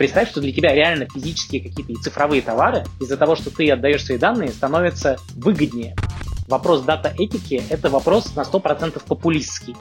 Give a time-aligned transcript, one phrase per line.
[0.00, 4.02] представь, что для тебя реально физические какие-то и цифровые товары из-за того, что ты отдаешь
[4.02, 5.94] свои данные, становятся выгоднее.
[6.48, 9.76] Вопрос дата-этики– это вопрос на 100% популистский.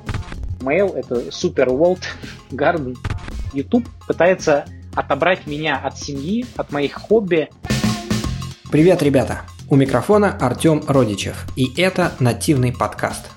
[0.60, 2.04] Mail– это супер World
[2.52, 2.98] Garden.
[3.54, 7.48] YouTube пытается отобрать меня от семьи, от моих хобби.
[8.70, 9.44] Привет, ребята!
[9.70, 13.28] У микрофона Артем Родичев, и это нативный подкаст.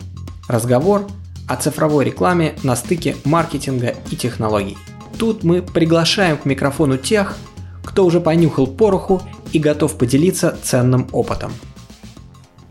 [0.49, 1.07] Разговор
[1.47, 4.77] о цифровой рекламе на стыке маркетинга и технологий.
[5.19, 7.37] Тут мы приглашаем к микрофону тех,
[7.85, 11.53] кто уже понюхал пороху и готов поделиться ценным опытом.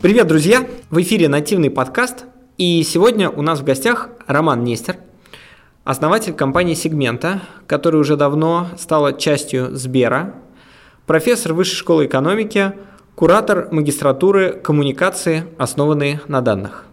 [0.00, 0.66] Привет, друзья!
[0.90, 2.24] В эфире нативный подкаст,
[2.58, 4.96] и сегодня у нас в гостях Роман Нестер,
[5.84, 10.34] основатель компании Сегмента, которая уже давно стала частью Сбера,
[11.06, 12.72] профессор Высшей школы экономики,
[13.14, 16.86] куратор магистратуры коммуникации, основанные на данных.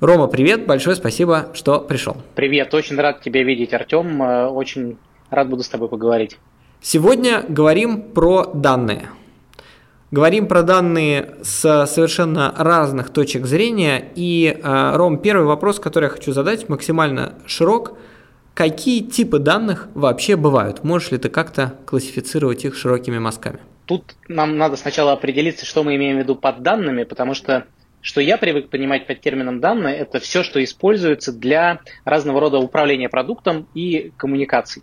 [0.00, 2.16] Рома, привет, большое спасибо, что пришел.
[2.34, 4.96] Привет, очень рад тебя видеть, Артем, э, очень
[5.28, 6.38] рад буду с тобой поговорить.
[6.80, 9.10] Сегодня говорим про данные.
[10.10, 14.06] Говорим про данные с совершенно разных точек зрения.
[14.14, 17.98] И, э, Ром, первый вопрос, который я хочу задать, максимально широк.
[18.54, 20.82] Какие типы данных вообще бывают?
[20.82, 23.58] Можешь ли ты как-то классифицировать их широкими мазками?
[23.84, 27.66] Тут нам надо сначала определиться, что мы имеем в виду под данными, потому что
[28.02, 33.08] что я привык понимать под термином данные, это все, что используется для разного рода управления
[33.08, 34.82] продуктом и коммуникаций.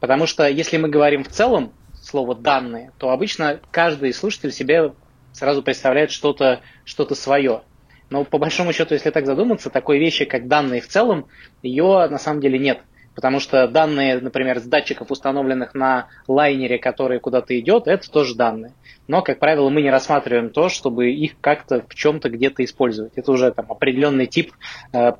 [0.00, 4.92] Потому что если мы говорим в целом слово данные, то обычно каждый слушатель себе
[5.32, 7.62] сразу представляет что-то что свое.
[8.10, 11.28] Но по большому счету, если так задуматься, такой вещи, как данные в целом,
[11.62, 12.80] ее на самом деле нет.
[13.14, 18.72] Потому что данные, например, с датчиков, установленных на лайнере, который куда-то идет, это тоже данные.
[19.06, 23.12] Но, как правило, мы не рассматриваем то, чтобы их как-то в чем-то где-то использовать.
[23.16, 24.52] Это уже там, определенный тип
[24.92, 25.12] э,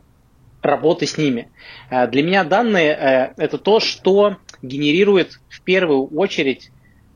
[0.62, 1.50] работы с ними.
[1.90, 6.70] Э, для меня данные э, это то, что генерирует в первую очередь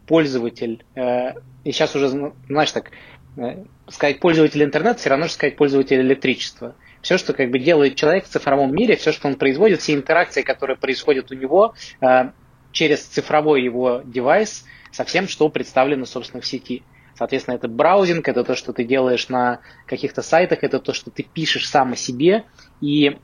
[0.06, 0.84] пользователь.
[0.94, 1.32] Э,
[1.64, 2.90] и сейчас уже, знаешь, так,
[3.38, 7.96] э, сказать пользователь интернета, все равно, что сказать пользователь электричества все, что как бы делает
[7.96, 12.30] человек в цифровом мире, все, что он производит, все интеракции, которые происходят у него э,
[12.72, 16.82] через цифровой его девайс, со всем, что представлено, собственно, в сети.
[17.14, 21.22] Соответственно, это браузинг, это то, что ты делаешь на каких-то сайтах, это то, что ты
[21.22, 22.44] пишешь сам о себе.
[22.80, 23.18] И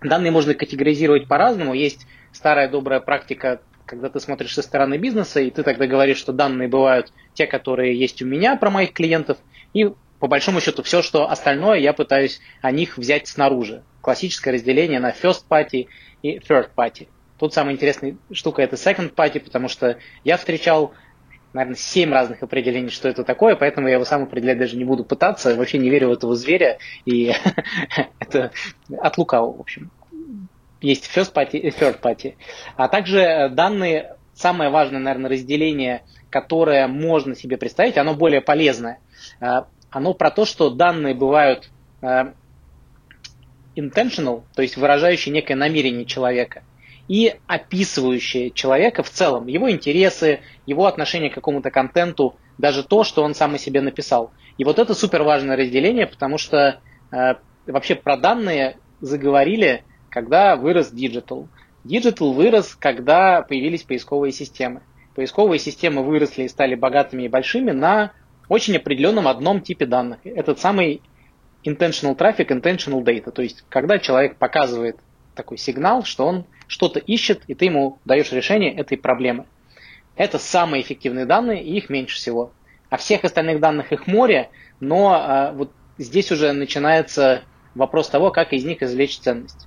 [0.00, 1.74] данные можно категоризировать по-разному.
[1.74, 6.32] Есть старая добрая практика, когда ты смотришь со стороны бизнеса, и ты тогда говоришь, что
[6.32, 9.38] данные бывают те, которые есть у меня про моих клиентов,
[9.74, 13.82] и по большому счету, все, что остальное, я пытаюсь о них взять снаружи.
[14.02, 15.88] Классическое разделение на first party
[16.22, 17.08] и third party.
[17.40, 20.94] Тут самая интересная штука это second party, потому что я встречал,
[21.52, 25.04] наверное, семь разных определений, что это такое, поэтому я его сам определять даже не буду
[25.04, 25.56] пытаться.
[25.56, 27.32] Вообще не верю в этого зверя, и
[28.20, 28.52] это
[29.00, 29.90] от лукавого, в общем.
[30.80, 32.36] Есть first party и third party.
[32.76, 39.00] А также данные, самое важное, наверное, разделение, которое можно себе представить, оно более полезное
[39.92, 41.70] оно про то, что данные бывают
[42.00, 42.32] э,
[43.76, 46.64] intentional, то есть выражающие некое намерение человека,
[47.08, 53.22] и описывающие человека в целом, его интересы, его отношение к какому-то контенту, даже то, что
[53.22, 54.32] он сам о себе написал.
[54.56, 57.34] И вот это супер важное разделение, потому что э,
[57.66, 61.48] вообще про данные заговорили, когда вырос digital.
[61.84, 64.82] Digital вырос, когда появились поисковые системы.
[65.14, 68.12] Поисковые системы выросли и стали богатыми и большими на
[68.52, 70.20] очень определенном одном типе данных.
[70.24, 71.00] Этот самый
[71.64, 73.30] intentional traffic, intentional data.
[73.30, 74.98] То есть, когда человек показывает
[75.34, 79.46] такой сигнал, что он что-то ищет, и ты ему даешь решение этой проблемы.
[80.16, 82.52] Это самые эффективные данные, и их меньше всего.
[82.90, 88.52] А всех остальных данных их море, но а, вот здесь уже начинается вопрос того, как
[88.52, 89.66] из них извлечь ценность.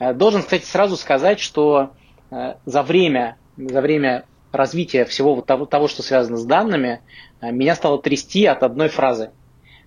[0.00, 1.92] А, должен, кстати, сразу сказать, что
[2.32, 7.00] а, за время, за время развития всего вот того, того, что связано с данными,
[7.50, 9.30] меня стало трясти от одной фразы.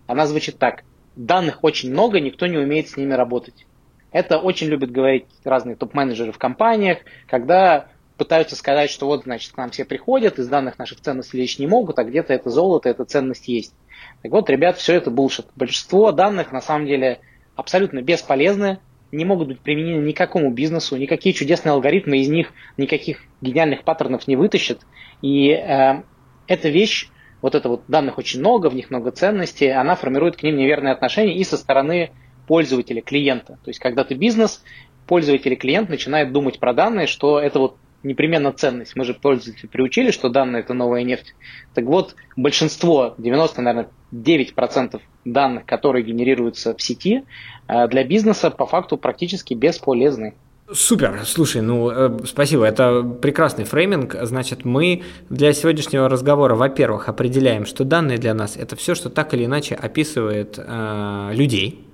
[0.05, 0.83] Она звучит так.
[1.15, 3.65] Данных очень много, никто не умеет с ними работать.
[4.11, 9.57] Это очень любят говорить разные топ-менеджеры в компаниях, когда пытаются сказать, что вот, значит, к
[9.57, 13.05] нам все приходят, из данных наших ценностей лечь не могут, а где-то это золото, эта
[13.05, 13.73] ценность есть.
[14.21, 15.47] Так вот, ребят, все это булшит.
[15.55, 17.19] Большинство данных на самом деле
[17.55, 18.79] абсолютно бесполезны,
[19.11, 24.35] не могут быть применены никакому бизнесу, никакие чудесные алгоритмы из них никаких гениальных паттернов не
[24.35, 24.81] вытащат.
[25.21, 26.03] И э,
[26.47, 27.09] эта вещь
[27.41, 30.93] вот это вот данных очень много, в них много ценностей, она формирует к ним неверные
[30.93, 32.11] отношения и со стороны
[32.47, 33.59] пользователя, клиента.
[33.63, 34.63] То есть, когда ты бизнес,
[35.05, 38.95] пользователь и клиент начинают думать про данные, что это вот непременно ценность.
[38.95, 41.35] Мы же пользователи приучили, что данные– это новая нефть.
[41.73, 47.23] Так вот, большинство, 90, наверное, 9% данных, которые генерируются в сети,
[47.67, 50.35] э, для бизнеса по факту практически бесполезны.
[50.69, 54.17] Супер, слушай, ну э, спасибо, это прекрасный фрейминг.
[54.23, 59.33] Значит, мы для сегодняшнего разговора, во-первых, определяем, что данные для нас это все, что так
[59.33, 61.87] или иначе описывает э, людей,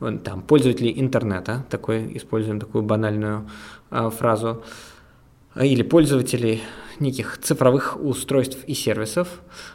[0.00, 3.46] там, пользователей интернета, такой, используем такую банальную
[3.90, 4.64] э, фразу,
[5.60, 6.62] или пользователей
[7.00, 9.28] неких цифровых устройств и сервисов.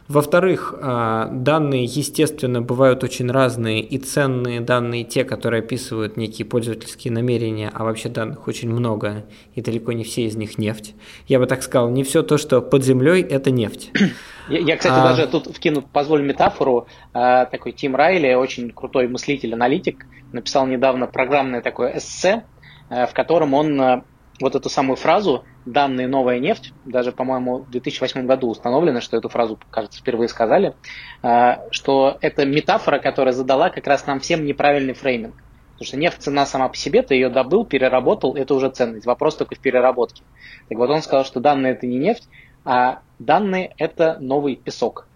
[0.08, 7.12] Во-вторых, а, данные, естественно, бывают очень разные, и ценные данные те, которые описывают некие пользовательские
[7.12, 9.24] намерения, а вообще данных очень много,
[9.54, 10.94] и далеко не все из них нефть.
[11.28, 13.90] Я бы так сказал, не все то, что под землей, это нефть.
[14.48, 15.04] Я, я кстати, а...
[15.04, 16.88] даже тут вкину, позволю метафору.
[17.12, 22.42] А, такой Тим Райли, очень крутой мыслитель-аналитик, написал недавно программное такое эссе,
[22.88, 24.02] а, в котором он
[24.40, 29.28] вот эту самую фразу «данные новая нефть», даже, по-моему, в 2008 году установлено, что эту
[29.28, 30.74] фразу, кажется, впервые сказали,
[31.22, 35.34] а, что это метафора, которая задала как раз нам всем неправильный фрейминг.
[35.72, 39.06] Потому что нефть цена сама по себе, ты ее добыл, переработал, это уже ценность.
[39.06, 40.22] Вопрос только в переработке.
[40.68, 42.28] Так вот он сказал, что данные это не нефть,
[42.64, 45.06] а данные это новый песок.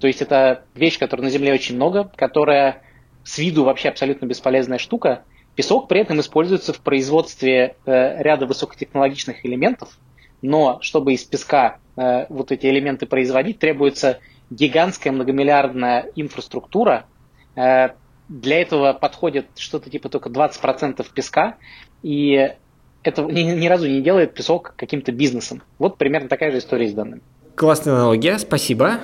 [0.00, 2.82] То есть это вещь, которой на Земле очень много, которая
[3.22, 5.22] с виду вообще абсолютно бесполезная штука,
[5.54, 9.98] Песок при этом используется в производстве э, ряда высокотехнологичных элементов,
[10.40, 14.18] но чтобы из песка э, вот эти элементы производить, требуется
[14.50, 17.04] гигантская многомиллиардная инфраструктура.
[17.54, 17.90] Э,
[18.28, 21.56] для этого подходит что-то типа только 20% песка,
[22.02, 22.54] и
[23.02, 25.62] это ни, ни разу не делает песок каким-то бизнесом.
[25.78, 27.20] Вот примерно такая же история с данными.
[27.56, 29.00] Классная аналогия, спасибо.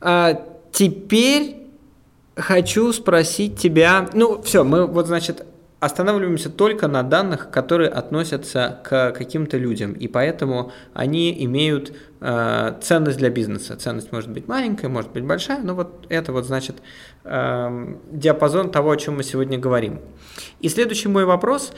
[0.00, 0.34] А,
[0.72, 1.65] теперь
[2.36, 5.44] хочу спросить тебя, ну все, мы вот значит
[5.80, 13.18] останавливаемся только на данных, которые относятся к каким-то людям, и поэтому они имеют э, ценность
[13.18, 13.76] для бизнеса.
[13.76, 16.76] Ценность может быть маленькая, может быть большая, но вот это вот значит
[17.24, 20.00] э, диапазон того, о чем мы сегодня говорим.
[20.60, 21.72] И следующий мой вопрос.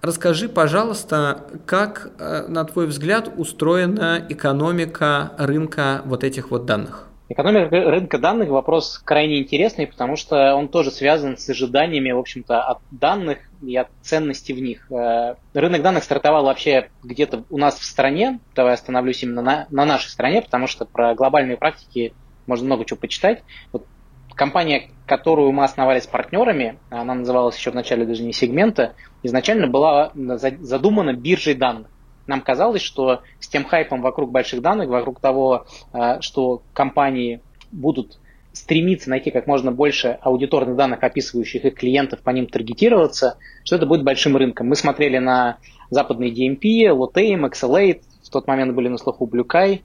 [0.00, 7.09] Расскажи, пожалуйста, как, э, на твой взгляд, устроена экономика рынка вот этих вот данных?
[7.30, 12.60] Экономика рынка данных вопрос крайне интересный, потому что он тоже связан с ожиданиями, в общем-то,
[12.60, 14.90] от данных и от ценности в них.
[14.90, 18.40] Э, рынок данных стартовал вообще где-то у нас в стране.
[18.56, 22.14] Давай остановлюсь именно на, на нашей стране, потому что про глобальные практики
[22.48, 23.44] можно много чего почитать.
[23.70, 23.86] Вот
[24.34, 29.68] компания, которую мы основали с партнерами, она называлась еще в начале даже не сегмента, изначально
[29.68, 31.92] была задумана биржей данных
[32.26, 37.40] нам казалось, что с тем хайпом вокруг больших данных, вокруг того, э, что компании
[37.72, 38.18] будут
[38.52, 43.86] стремиться найти как можно больше аудиторных данных, описывающих их клиентов, по ним таргетироваться, что это
[43.86, 44.68] будет большим рынком.
[44.68, 45.58] Мы смотрели на
[45.90, 49.82] западные DMP, Lotame, XLA, в тот момент были на слуху BlueKai,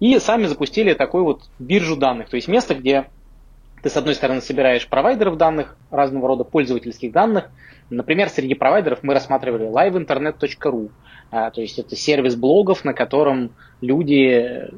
[0.00, 3.06] и сами запустили такую вот биржу данных, то есть место, где
[3.82, 7.50] ты, с одной стороны, собираешь провайдеров данных, разного рода пользовательских данных.
[7.88, 10.90] Например, среди провайдеров мы рассматривали liveinternet.ru,
[11.30, 14.70] а, то есть это сервис блогов, на котором люди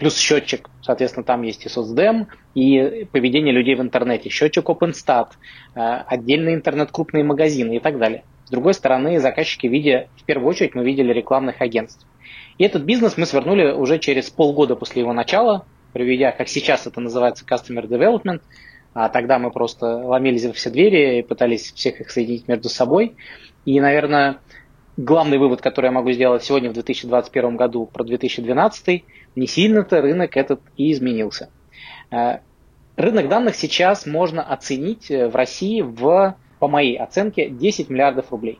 [0.00, 5.28] плюс счетчик, соответственно, там есть и соцдем, и поведение людей в интернете, счетчик OpenStat,
[5.74, 8.24] а, отдельный интернет крупные магазины и так далее.
[8.46, 12.06] С другой стороны, заказчики, видя, в первую очередь, мы видели рекламных агентств.
[12.58, 17.00] И этот бизнес мы свернули уже через полгода после его начала, приведя, как сейчас это
[17.00, 18.40] называется, Customer Development,
[18.92, 23.16] а тогда мы просто ломились во все двери и пытались всех их соединить между собой.
[23.64, 24.38] И, наверное,
[24.96, 29.04] главный вывод, который я могу сделать сегодня в 2021 году про 2012,
[29.36, 31.50] не сильно-то рынок этот и изменился.
[32.10, 32.38] Э,
[32.96, 38.58] рынок данных сейчас можно оценить э, в России в, по моей оценке, 10 миллиардов рублей.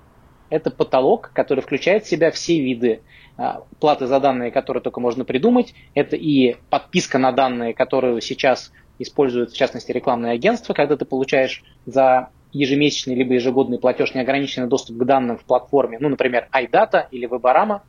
[0.49, 3.03] Это потолок, который включает в себя все виды
[3.37, 3.43] э,
[3.79, 5.75] платы за данные, которые только можно придумать.
[5.95, 11.63] Это и подписка на данные, которую сейчас используют, в частности, рекламные агентства, когда ты получаешь
[11.87, 17.29] за ежемесячный либо ежегодный платеж, неограниченный доступ к данным в платформе, ну, например, iData или
[17.29, 17.83] Webarama,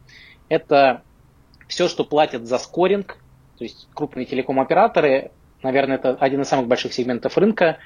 [0.49, 1.03] это
[1.67, 3.17] все, что платят за скоринг,
[3.57, 5.31] то есть крупные телеком-операторы,
[5.63, 7.77] наверное, это один из самых больших сегментов рынка,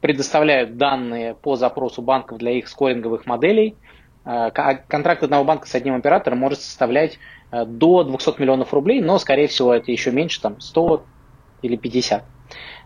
[0.00, 3.76] предоставляют данные по запросу банков для их скоринговых моделей.
[4.24, 7.18] А, контракт одного банка с одним оператором может составлять
[7.50, 11.04] э, до 200 миллионов рублей, но, скорее всего, это еще меньше, там 100
[11.62, 12.24] или 50.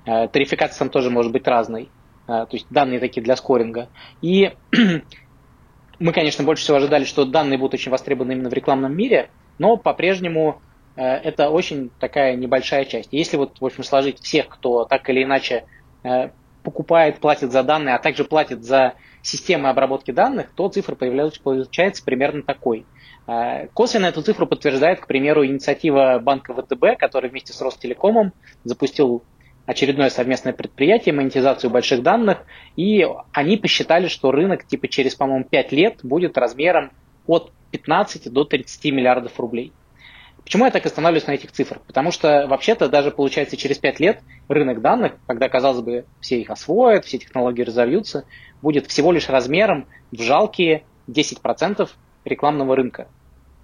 [0.05, 1.89] Э, тарификация там тоже может быть разной.
[2.27, 3.89] А, то есть данные такие для скоринга.
[4.21, 4.53] И
[5.99, 9.77] мы, конечно, больше всего ожидали, что данные будут очень востребованы именно в рекламном мире, но
[9.77, 10.61] по-прежнему
[10.97, 13.09] э, это очень такая небольшая часть.
[13.13, 15.65] Если вот, в общем, сложить всех, кто так или иначе
[16.03, 16.31] э,
[16.63, 22.05] покупает, платит за данные, а также платит за системы обработки данных, то цифра появляется, получается
[22.05, 22.87] примерно такой.
[23.29, 28.33] Э, косвенно эту цифру подтверждает, к примеру, инициатива банка ВТБ, который вместе с Ростелекомом
[28.65, 29.23] запустил
[29.67, 32.39] очередное совместное предприятие, монетизацию больших данных,
[32.77, 36.93] и они посчитали, что рынок типа через, по-моему, 5 лет будет размером
[37.27, 39.73] от 15 до 30 миллиардов рублей.
[40.45, 41.83] Почему я так останавливаюсь на этих цифрах?
[41.83, 46.51] Потому что вообще-то даже получается через 5 лет рынок данных, когда, казалось бы, все их
[46.51, 48.25] освоят, все технологии разовьются,
[48.63, 51.89] будет всего лишь размером в жалкие 10%
[52.25, 53.09] рекламного рынка.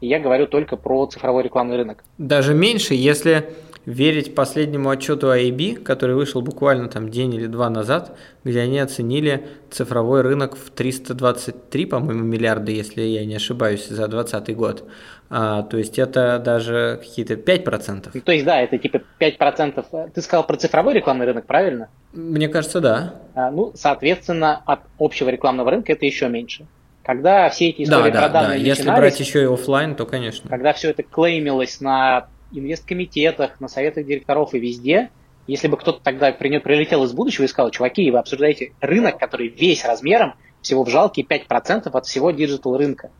[0.00, 2.02] И я говорю только про цифровой рекламный рынок.
[2.18, 3.54] Даже меньше, если
[3.86, 9.46] верить последнему отчету AIB, который вышел буквально там день или два назад, где они оценили
[9.70, 14.84] цифровой рынок в 323, по-моему, миллиарда, если я не ошибаюсь, за 2020 год.
[15.30, 18.10] А, то есть это даже какие-то 5%.
[18.12, 20.10] Ну, то есть да, это типа 5%.
[20.12, 21.88] Ты сказал про цифровой рекламный рынок, правильно?
[22.12, 23.14] Мне кажется, да.
[23.34, 26.66] А, ну, соответственно, от общего рекламного рынка это еще меньше.
[27.02, 28.64] Когда все эти истории да, про да, данные да.
[28.64, 30.48] Если брать еще и офлайн, то конечно.
[30.48, 35.10] Когда все это claim илось на инвесткомитетах, на советах директоров и везде,
[35.46, 39.84] если бы кто-то тогда прилетел из будущего и сказал, чуваки, вы обсуждаете рынок, который весь
[39.84, 43.10] размером всего в жалкие 5% от всего digital рынка,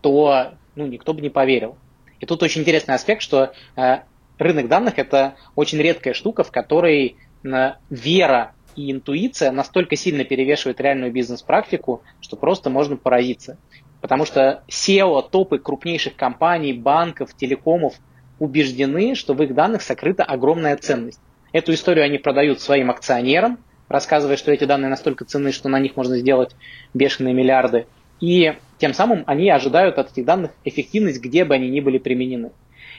[0.00, 1.76] то ну, никто бы не поверил.
[2.20, 3.98] И тут очень интересный аспект, что э,
[4.38, 10.80] рынок данных это очень редкая штука, в которой э, вера и интуиция настолько сильно перевешивают
[10.80, 13.58] реальную бизнес-практику, что просто можно поразиться.
[14.00, 17.94] Потому что SEO, топы крупнейших компаний, банков, телекомов–
[18.42, 21.20] убеждены, что в их данных сокрыта огромная ценность.
[21.52, 23.58] Эту историю они продают своим акционерам,
[23.88, 26.56] рассказывая, что эти данные настолько ценны, что на них можно сделать
[26.92, 27.86] бешеные миллиарды.
[28.20, 32.50] И тем самым они ожидают от этих данных эффективность, где бы они ни были применены.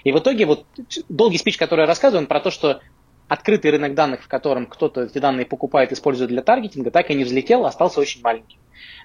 [0.05, 0.65] И в итоге вот
[1.09, 2.79] долгий спич, который я рассказываю, он про то, что
[3.27, 7.25] открытый рынок данных, в котором кто-то эти данные покупает, использует для таргетинга, так и не
[7.25, 8.59] взлетел, остался очень маленьким.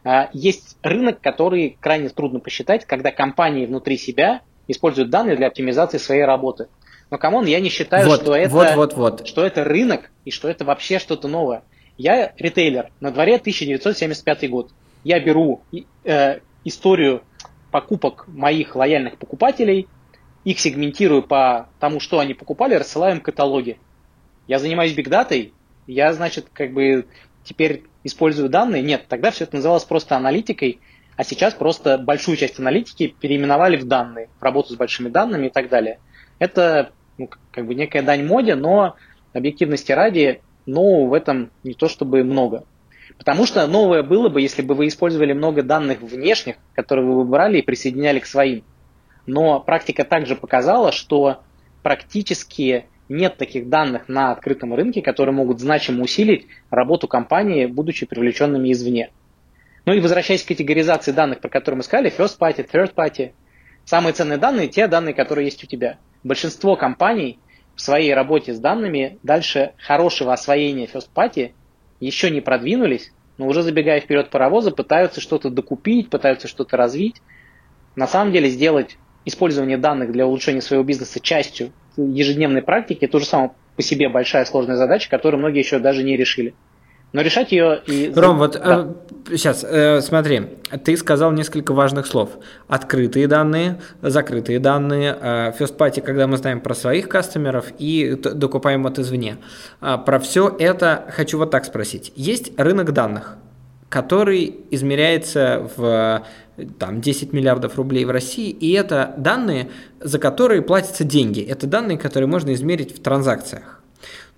[0.04, 5.98] А, есть рынок, который крайне трудно посчитать, когда компании внутри себя используют данные для оптимизации
[5.98, 6.68] своей работы.
[7.10, 9.26] Но, come on, я не считаю, вот, что, это, вот, вот, вот.
[9.26, 11.62] что это рынок и что это вообще что-то новое.
[11.96, 14.70] Я ритейлер, на дворе 1975 год.
[15.04, 15.62] Я беру
[16.04, 17.22] э, историю
[17.70, 19.88] покупок моих лояльных покупателей,
[20.44, 23.78] их сегментирую по тому, что они покупали, рассылаю им каталоги.
[24.46, 25.52] Я занимаюсь бигдатой,
[25.86, 27.06] я, значит, как бы
[27.44, 28.82] теперь использую данные.
[28.82, 30.80] Нет, тогда все это называлось просто аналитикой,
[31.18, 35.50] а сейчас просто большую часть аналитики переименовали в данные, в работу с большими данными и
[35.50, 35.98] так далее.
[36.38, 38.94] Это ну, как бы некая дань моде, но
[39.32, 42.64] объективности ради нового в этом не то чтобы много.
[43.16, 47.58] Потому что новое было бы, если бы вы использовали много данных внешних, которые вы выбрали
[47.58, 48.62] и присоединяли к своим.
[49.26, 51.42] Но практика также показала, что
[51.82, 58.70] практически нет таких данных на открытом рынке, которые могут значимо усилить работу компании, будучи привлеченными
[58.70, 59.10] извне.
[59.88, 63.32] Ну и возвращаясь к категоризации данных, про которые мы сказали, first party, third party,
[63.86, 65.96] самые ценные данные– те данные, которые есть у тебя.
[66.22, 67.38] Большинство компаний
[67.74, 71.52] в своей работе с данными дальше хорошего освоения first party
[72.00, 77.22] еще не продвинулись, но уже забегая вперед паровоза, пытаются что-то докупить, пытаются что-то развить.
[77.96, 83.24] На самом деле сделать использование данных для улучшения своего бизнеса частью ежедневной практики– это уже
[83.24, 86.52] сама по себе большая сложная задача, которую многие еще даже не решили.
[87.12, 88.12] Но решать ее и...
[88.14, 88.86] Ром, вот да.
[89.30, 90.42] э, сейчас, э, смотри,
[90.84, 92.30] ты сказал несколько важных слов.
[92.68, 98.86] Открытые данные, закрытые данные, э, first party, когда мы знаем про своих кастомеров и докупаем
[98.86, 99.38] от извне.
[99.80, 102.12] А, про все это хочу вот так спросить.
[102.14, 103.38] Есть рынок данных,
[103.88, 106.22] который измеряется в
[106.78, 111.40] там, 10 миллиардов рублей в России, и это данные, за которые платятся деньги.
[111.40, 113.77] Это данные, которые можно измерить в транзакциях.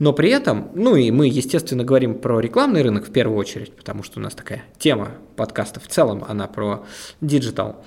[0.01, 4.03] Но при этом, ну и мы, естественно, говорим про рекламный рынок в первую очередь, потому
[4.03, 6.87] что у нас такая тема подкаста в целом, она про
[7.21, 7.85] digital.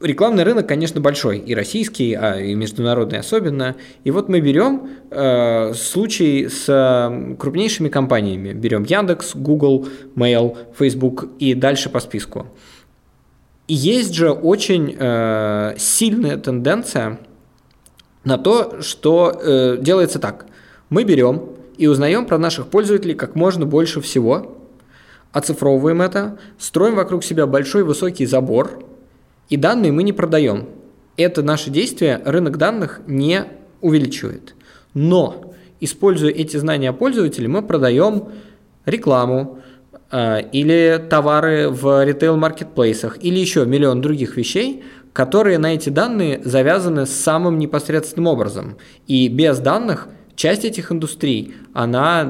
[0.00, 3.76] Рекламный рынок, конечно, большой, и российский, а и международный особенно.
[4.02, 8.52] И вот мы берем э, случай с крупнейшими компаниями.
[8.52, 9.86] Берем Яндекс, Google,
[10.16, 12.48] Mail, Facebook и дальше по списку.
[13.68, 17.20] И есть же очень э, сильная тенденция
[18.24, 20.46] на то, что э, делается так–
[20.88, 24.56] мы берем и узнаем про наших пользователей как можно больше всего,
[25.32, 28.82] оцифровываем это, строим вокруг себя большой высокий забор,
[29.48, 30.66] и данные мы не продаем.
[31.16, 33.44] Это наше действие рынок данных не
[33.80, 34.54] увеличивает.
[34.94, 38.30] Но, используя эти знания о пользователе, мы продаем
[38.86, 39.58] рекламу,
[40.10, 47.06] э, или товары в ритейл-маркетплейсах, или еще миллион других вещей, которые на эти данные завязаны
[47.06, 48.76] самым непосредственным образом.
[49.06, 52.24] И без данных часть этих индустрий, она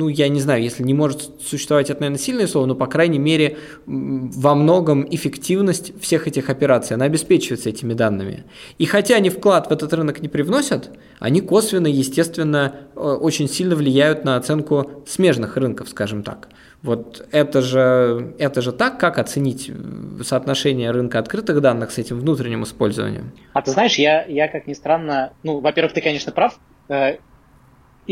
[0.00, 3.18] ну, я не знаю, если не может существовать, это, наверное, сильное слово, но, по крайней
[3.18, 8.44] мере, во многом эффективность всех этих операций, она обеспечивается этими данными.
[8.78, 13.76] И хотя они вклад в этот рынок не привносят, они косвенно, естественно, э, очень сильно
[13.76, 16.48] влияют на оценку смежных рынков, скажем так.
[16.80, 19.70] Вот это же, это же так, как оценить
[20.24, 23.32] соотношение рынка открытых данных с этим внутренним использованием?
[23.52, 27.18] А ты знаешь, я, я как ни странно, ну, во-первых, ты, конечно, прав, э,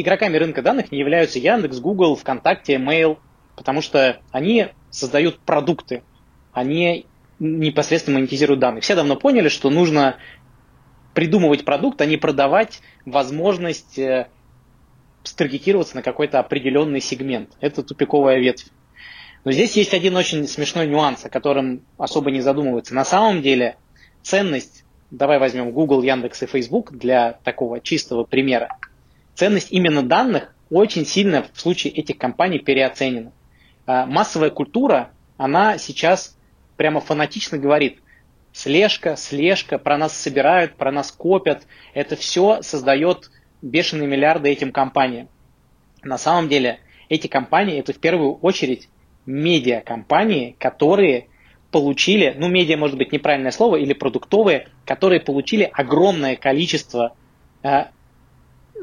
[0.00, 3.18] игроками рынка данных не являются Яндекс, Google, ВКонтакте, Mail,
[3.56, 6.02] потому что они создают продукты,
[6.52, 7.06] они
[7.38, 8.80] непосредственно монетизируют данные.
[8.80, 10.16] Все давно поняли, что нужно
[11.14, 14.28] придумывать продукт, а не продавать возможность э,
[15.22, 17.50] старгетироваться на какой-то определенный сегмент.
[17.60, 18.66] Это тупиковая ветвь.
[19.44, 22.94] Но здесь есть один очень смешной нюанс, о котором особо не задумывается.
[22.94, 23.76] На самом деле
[24.22, 28.76] ценность, давай возьмем Google, Яндекс и Facebook для такого чистого примера,
[29.38, 33.32] ценность именно данных очень сильно в случае этих компаний переоценена.
[33.86, 36.36] А, массовая культура, она сейчас
[36.76, 38.00] прямо фанатично говорит,
[38.52, 41.68] слежка, слежка, про нас собирают, про нас копят.
[41.94, 43.30] Это все создает
[43.62, 45.28] бешеные миллиарды этим компаниям.
[46.02, 48.88] На самом деле эти компании это в первую очередь
[49.24, 51.28] медиакомпании, которые
[51.70, 57.14] получили, ну медиа может быть неправильное слово, или продуктовые, которые получили огромное количество
[57.62, 57.84] э,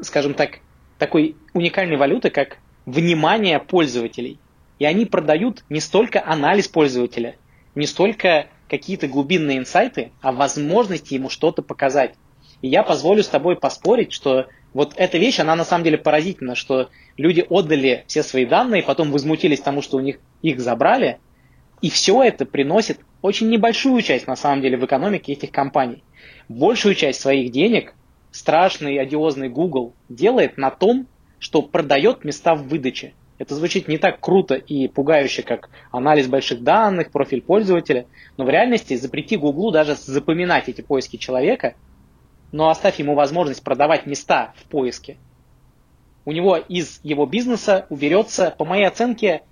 [0.02, 0.60] скажем так,
[0.98, 4.38] такой уникальной валюты, как внимание пользователей.
[4.78, 7.36] И они продают не столько анализ пользователя,
[7.74, 12.14] не столько какие-то глубинные инсайты, а возможности ему что-то показать.
[12.62, 16.54] И я позволю с тобой поспорить, что вот эта вещь, она на самом деле поразительна,
[16.54, 21.18] что люди отдали все свои данные, потом возмутились тому, что у них их забрали,
[21.80, 26.02] и все это приносит очень небольшую часть, на самом деле, в экономике этих компаний.
[26.48, 27.94] Большую часть своих денег
[28.36, 31.06] страшный, одиозный Google делает на том,
[31.38, 33.14] что продает места в выдаче.
[33.38, 38.48] Это звучит не так круто и пугающе, как анализ больших данных, профиль пользователя, но в
[38.48, 41.74] реальности запрети Google даже запоминать эти поиски человека,
[42.52, 45.18] но оставь ему возможность продавать места в поиске.
[46.24, 49.42] У него из его бизнеса уберется, по моей оценке,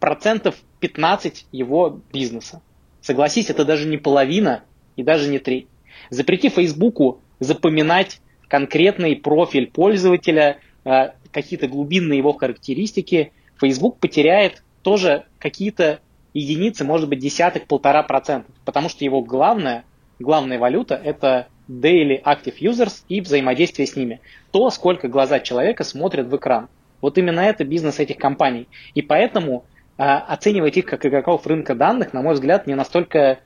[0.00, 2.62] процентов 15 его бизнеса.
[3.00, 4.64] Согласись, это даже не половина
[4.96, 5.66] и даже не треть.
[6.10, 8.20] Запрети Фейсбуку запоминать
[8.54, 15.98] конкретный профиль пользователя, э, какие-то глубинные его характеристики, Facebook потеряет тоже какие-то
[16.34, 19.84] единицы, может быть, десятых, полтора процента, потому что его главная,
[20.20, 24.20] главная валюта– это daily active users и взаимодействие с ними.
[24.52, 26.68] То, сколько глаза человека смотрят в экран.
[27.00, 28.68] Вот именно это бизнес этих компаний.
[28.94, 29.64] И поэтому
[29.98, 33.40] э, оценивать их как игроков рынка данных, на мой взгляд, не настолько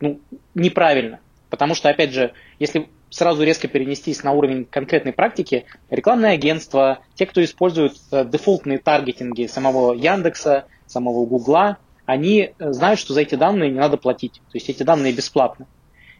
[0.00, 0.18] ну,
[0.54, 1.20] неправильно.
[1.50, 7.24] Потому что, опять же, если сразу резко перенестись на уровень конкретной практики, рекламные агентства, те,
[7.24, 13.34] кто используют э, дефолтные таргетинги самого Яндекса, самого Гугла, они э, знают, что за эти
[13.34, 14.34] данные не надо платить.
[14.34, 15.66] То есть эти данные бесплатны.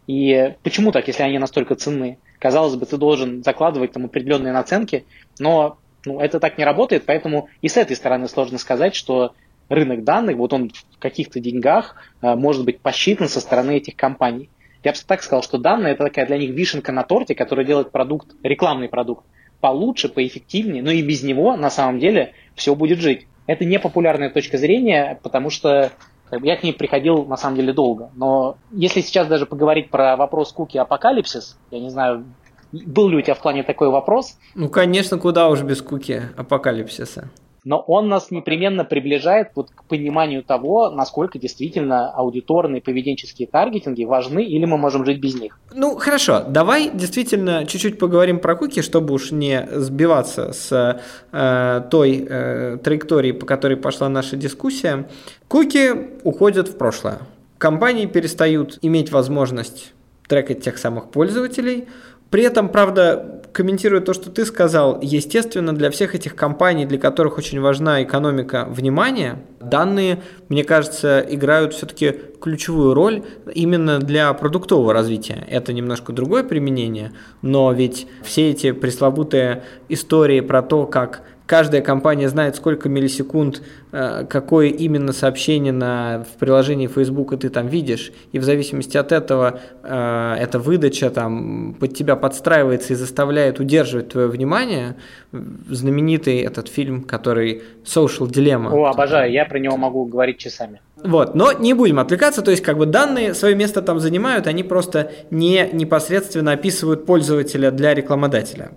[0.07, 2.19] И почему так, если они настолько ценны?
[2.39, 5.05] Казалось бы, ты должен закладывать там определенные наценки,
[5.39, 9.35] но ну, это так не работает, поэтому и с этой стороны сложно сказать, что
[9.69, 14.49] рынок данных, вот он в каких-то деньгах э, может быть посчитан со стороны этих компаний.
[14.87, 17.91] Я бы так сказал, что данные это такая для них вишенка на торте, которая делает
[17.91, 19.27] продукт, рекламный продукт,
[19.61, 23.27] получше, поэффективнее, но и без него на самом деле все будет жить.
[23.49, 25.91] Это не популярная точка зрения, потому что
[26.31, 28.13] я к ней приходил на самом деле долго.
[28.15, 32.25] Но если сейчас даже поговорить про вопрос куки апокалипсис, я не знаю,
[32.71, 34.39] был ли у тебя в плане такой вопрос?
[34.55, 37.29] Ну, конечно, куда уж без куки апокалипсиса
[37.67, 44.45] но он нас непременно приближает вот к пониманию того, насколько действительно аудиторные поведенческие таргетинги важны
[44.45, 45.59] или мы можем жить без них.
[45.75, 51.03] Ну, хорошо, давай действительно чуть-чуть поговорим про куки, чтобы уж не сбиваться с
[51.33, 55.09] э, той э, траектории, по которой пошла наша дискуссия.
[55.49, 55.91] Куки
[56.23, 57.19] уходят в прошлое.
[57.59, 59.93] Компании перестают иметь возможность
[60.29, 61.89] трекать тех самых пользователей,
[62.37, 67.39] при этом, правда, комментируя то, что ты сказал, естественно, для всех этих компаний, для которых
[67.39, 73.23] очень важна экономика внимания, данные, мне кажется, играют все-таки ключевую роль
[73.55, 75.47] именно для продуктового развития.
[75.49, 82.29] Это немножко другое применение, но ведь все эти пресловутые истории про то, как каждая компания
[82.29, 88.39] знает, сколько миллисекунд, э, какое именно сообщение на, в приложении Facebook ты там видишь, и
[88.39, 94.29] в зависимости от этого э, эта выдача там под тебя подстраивается и заставляет удерживать твое
[94.29, 94.97] внимание.
[95.33, 98.71] Знаменитый этот фильм, который Social Dilemma.
[98.73, 100.81] О, обожаю, я про него могу говорить часами.
[101.03, 104.63] Вот, но не будем отвлекаться, то есть как бы данные свое место там занимают, они
[104.63, 108.71] просто не непосредственно описывают пользователя для рекламодателя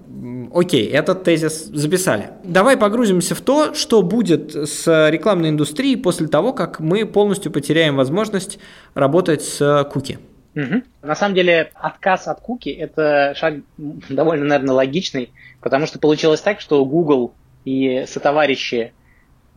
[0.53, 2.31] окей, этот тезис записали.
[2.43, 7.95] Давай погрузимся в то, что будет с рекламной индустрией после того, как мы полностью потеряем
[7.95, 8.59] возможность
[8.93, 10.19] работать с куки.
[10.55, 10.81] Угу.
[11.03, 15.31] На самом деле отказ от куки это шаг довольно, наверное, логичный,
[15.61, 17.33] потому что получилось так, что Google
[17.65, 18.93] и сотоварищи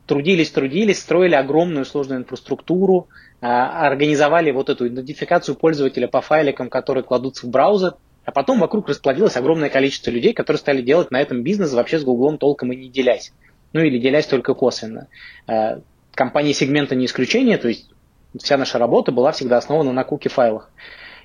[0.06, 3.08] трудились, трудились, строили огромную сложную инфраструктуру,
[3.40, 8.88] а, организовали вот эту идентификацию пользователя по файликам, которые кладутся в браузер, а потом вокруг
[8.88, 12.76] расплодилось огромное количество людей, которые стали делать на этом бизнес вообще с Гуглом толком и
[12.76, 13.32] не делясь.
[13.72, 15.08] Ну или делясь только косвенно.
[15.46, 15.80] А,
[16.14, 17.90] компания сегмента не исключение, то есть
[18.38, 20.70] вся наша работа была всегда основана на куки-файлах.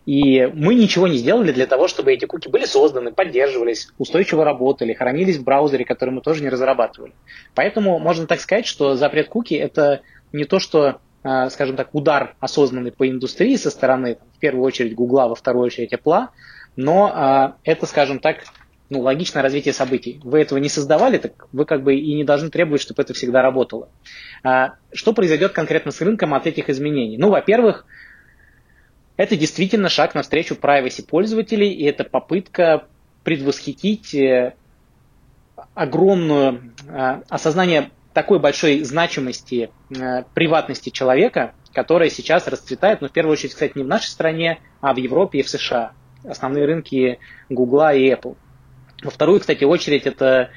[0.06, 4.94] И мы ничего не сделали для того, чтобы эти куки были созданы, поддерживались, устойчиво работали,
[4.94, 7.12] хранились в браузере, который мы тоже не разрабатывали.
[7.54, 12.36] Поэтому можно так сказать, что запрет куки– это не то, что, а, скажем так, удар
[12.40, 16.28] осознанный по индустрии со стороны, в первую очередь, Гугла, во вторую очередь, Apple,
[16.78, 18.46] но а, это, скажем так,
[18.90, 20.22] ну, логичное развитие событий.
[20.24, 23.42] Вы этого не создавали, так вы как бы и не должны требовать, чтобы это всегда
[23.42, 23.90] работало.
[24.44, 27.18] А, что произойдет конкретно с рынком от этих изменений?
[27.18, 27.86] Ну, во-первых,
[29.18, 32.88] это действительно шаг навстречу privacy пользователей, и это попытка
[33.24, 34.54] предвосхитить э,
[35.74, 43.34] огромное э, осознание такой большой значимости э, приватности человека, которая сейчас расцветает, но в первую
[43.34, 45.92] очередь, кстати, не в нашей стране, а в Европе и в США.
[46.28, 48.36] Основные рынки Google и Apple.
[49.04, 50.50] Во вторую, кстати, очередь это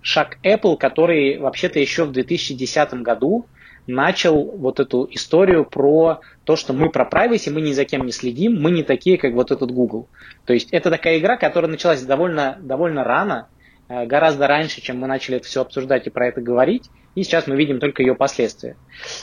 [0.00, 3.46] шаг Apple, который вообще-то еще в 2010 году
[3.86, 8.12] начал вот эту историю про то, что мы про privacy, мы ни за кем не
[8.12, 10.08] следим, мы не такие, как вот этот Google.
[10.44, 13.48] То есть это такая игра, которая началась довольно, довольно рано,
[13.88, 17.46] э, гораздо раньше, чем мы начали это все обсуждать и про это говорить, и сейчас
[17.46, 18.76] мы видим только ее последствия.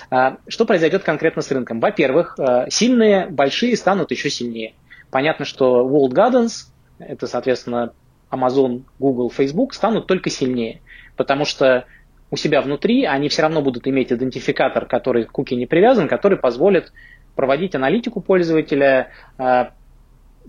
[0.09, 1.79] А, что произойдет конкретно с рынком?
[1.79, 4.73] Во-первых, э, сильные, большие станут еще сильнее.
[5.11, 6.67] Понятно, что World Gardens,
[6.99, 7.93] это, соответственно,
[8.31, 10.81] Amazon, Google, Facebook, станут только сильнее,
[11.15, 11.85] потому что
[12.31, 16.37] у себя внутри, они все равно будут иметь идентификатор, который к куки не привязан, который
[16.37, 16.91] позволит
[17.35, 19.65] проводить аналитику пользователя, э,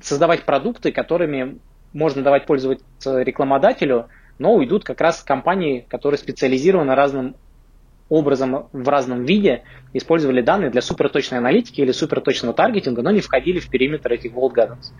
[0.03, 1.59] создавать продукты, которыми
[1.92, 7.37] можно давать пользоваться рекламодателю, но уйдут как раз компании, которые специализированы разным
[8.11, 9.62] образом в разном виде
[9.94, 14.55] использовали данные для суперточной аналитики или суперточного таргетинга, но не входили в периметр этих World
[14.55, 14.92] Gardens.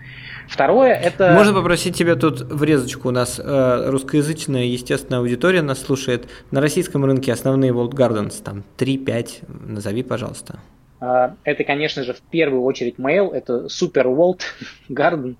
[0.47, 1.33] Второе это...
[1.33, 3.09] Можно попросить тебя тут врезочку?
[3.09, 6.27] У нас э, русскоязычная, естественно, аудитория нас слушает.
[6.49, 10.59] На российском рынке основные World Gardens, там 3-5, назови, пожалуйста.
[11.01, 14.41] Э, это, конечно же, в первую очередь Mail, это Super World
[14.89, 15.35] Garden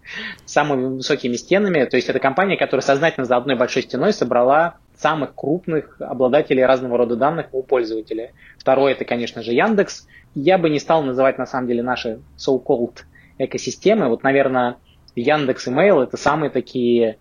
[0.45, 1.85] с самыми высокими стенами.
[1.85, 6.97] То есть это компания, которая сознательно за одной большой стеной собрала самых крупных обладателей разного
[6.97, 8.31] рода данных у пользователя.
[8.57, 10.07] Второе это, конечно же, Яндекс.
[10.35, 12.99] Я бы не стал называть на самом деле наши so-called
[13.37, 14.07] экосистемы.
[14.07, 14.77] Вот, наверное,
[15.15, 17.17] Яндекс и Mail это самые такие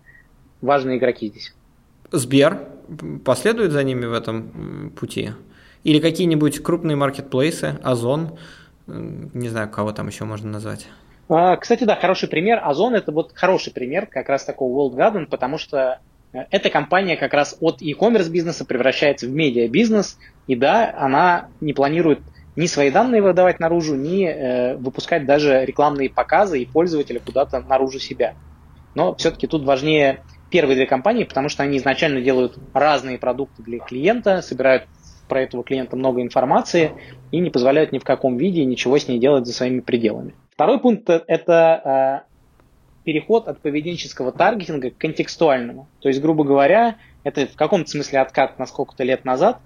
[0.61, 1.55] важные игроки здесь.
[2.11, 2.59] Сбер
[3.25, 5.31] последует за ними в этом пути?
[5.83, 8.37] Или какие-нибудь крупные маркетплейсы, Озон,
[8.85, 10.87] не знаю, кого там еще можно назвать?
[11.29, 12.59] А, кстати, да, хороший пример.
[12.61, 15.99] Озон это вот хороший пример как раз такого World Garden, потому что
[16.33, 20.17] эта компания как раз от e-commerce бизнеса превращается в медиа бизнес,
[20.47, 22.19] и да, она не планирует
[22.55, 27.99] ни свои данные выдавать наружу, ни э, выпускать даже рекламные показы и пользователя куда-то наружу
[27.99, 28.35] себя.
[28.93, 33.79] Но все-таки тут важнее первые две компании, потому что они изначально делают разные продукты для
[33.79, 34.83] клиента, собирают
[35.29, 36.91] про этого клиента много информации
[37.31, 40.35] и не позволяют ни в каком виде ничего с ней делать за своими пределами.
[40.53, 42.30] Второй пункт– это э,
[43.03, 45.87] переход от поведенческого таргетинга к контекстуальному.
[45.99, 49.59] То есть, грубо говоря, это в каком-то смысле откат на сколько-то лет назад.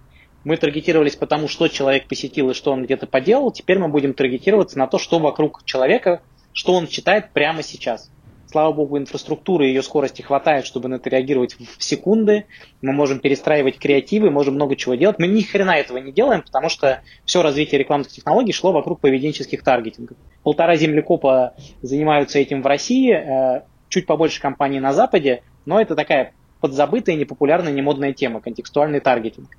[0.43, 3.51] Мы таргетировались по тому, что человек посетил и что он где-то поделал.
[3.51, 6.21] Теперь мы будем таргетироваться на то, что вокруг человека,
[6.53, 8.11] что он читает прямо сейчас.
[8.47, 12.45] Слава богу, инфраструктуры и ее скорости хватает, чтобы на это реагировать в секунды.
[12.81, 15.17] Мы можем перестраивать креативы, можем много чего делать.
[15.19, 19.63] Мы ни хрена этого не делаем, потому что все развитие рекламных технологий шло вокруг поведенческих
[19.63, 20.17] таргетингов.
[20.43, 26.33] Полтора землекопа занимаются этим в России, э, чуть побольше компаний на Западе, но это такая
[26.61, 29.49] подзабытая, непопулярная, немодная тема, контекстуальный таргетинг.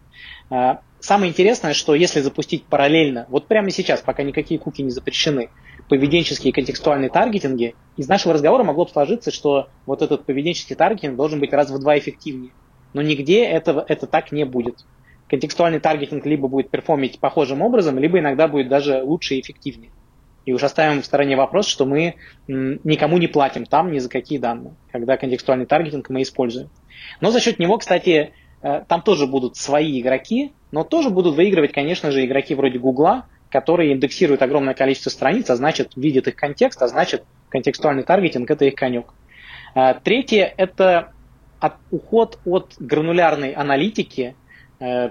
[0.51, 5.51] Э, самое интересное, что если запустить параллельно, вот прямо сейчас, пока никакие куки не запрещены,
[5.89, 11.17] поведенческие и контекстуальные таргетинги, из нашего разговора могло бы сложиться, что вот этот поведенческий таргетинг
[11.17, 12.53] должен быть раз в два эффективнее.
[12.93, 14.85] Но нигде этого, это так не будет.
[15.29, 19.91] Контекстуальный таргетинг либо будет перформить похожим образом, либо иногда будет даже лучше и эффективнее.
[20.45, 22.15] И уж оставим в стороне вопрос, что мы
[22.47, 26.71] никому не платим там ни за какие данные, когда контекстуальный таргетинг мы используем.
[27.21, 31.73] Но за счет него, кстати, э, там тоже будут свои игроки, но тоже будут выигрывать,
[31.73, 36.83] конечно же, игроки вроде Гугла, которые индексируют огромное количество страниц, а значит, видят их контекст,
[36.83, 39.07] а значит, контекстуальный таргетинг– это их конек.
[39.75, 41.13] А, третье– это
[41.61, 44.35] от, уход от гранулярной аналитики,
[44.81, 45.11] э,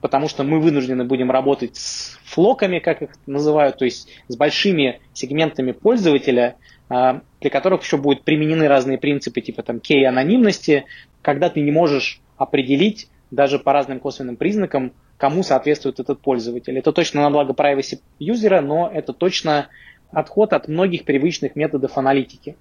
[0.00, 5.00] потому что мы вынуждены будем работать с флоками, как их называют, то есть с большими
[5.12, 6.56] сегментами пользователя,
[6.88, 10.84] э, для которых еще будут применены разные принципы типа там кей-анонимности,
[11.22, 16.78] когда ты не можешь определить даже по разным косвенным признакам, кому соответствует этот пользователь.
[16.78, 19.68] Это точно на благо privacy юзера, но это точно
[20.10, 22.56] отход от многих привычных методов аналитики.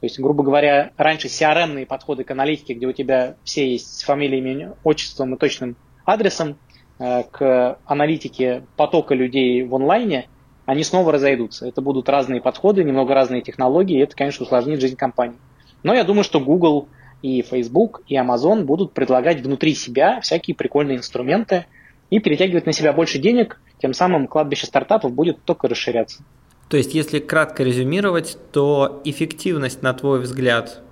[0.00, 4.02] То есть, грубо говоря, раньше CRM-ные подходы к аналитике, где у тебя все есть с
[4.04, 6.56] фамилией, именем, отчеством и точным адресом,
[6.98, 10.28] э, к аналитике потока людей в онлайне,
[10.66, 11.66] они снова разойдутся.
[11.66, 15.38] Это будут разные подходы, немного разные технологии, и это, конечно, усложнит жизнь компании.
[15.82, 16.88] Но я думаю, что Google
[17.22, 21.66] и Facebook и Amazon будут предлагать внутри себя всякие прикольные инструменты
[22.10, 26.22] и перетягивать на себя больше денег, тем самым кладбище стартапов будет только расширяться.
[26.68, 30.82] То есть, если кратко резюмировать, то эффективность, на твой взгляд,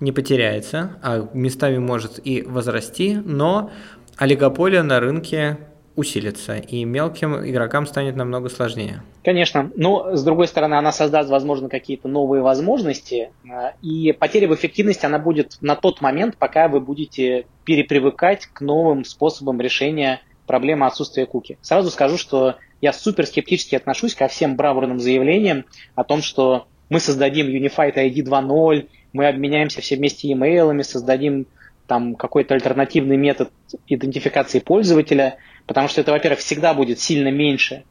[0.00, 3.70] не потеряется, а местами может и возрасти, но
[4.16, 5.58] олигополия на рынке
[5.96, 9.02] усилится, и мелким игрокам станет намного сложнее.
[9.22, 14.54] Конечно, но с другой стороны, она создаст, возможно, какие-то новые возможности, а, и потеря в
[14.54, 20.86] эффективности она будет на тот момент, пока вы будете перепривыкать к новым способам решения проблемы
[20.86, 21.58] отсутствия куки.
[21.62, 27.00] Сразу скажу, что я супер скептически отношусь ко всем бравурным заявлениям о том, что мы
[27.00, 31.46] создадим Unified ID 2.0, мы обменяемся все вместе имейлами, создадим
[31.86, 33.50] там какой-то альтернативный метод
[33.86, 37.84] идентификации пользователя, потому что это, во-первых, всегда будет сильно меньше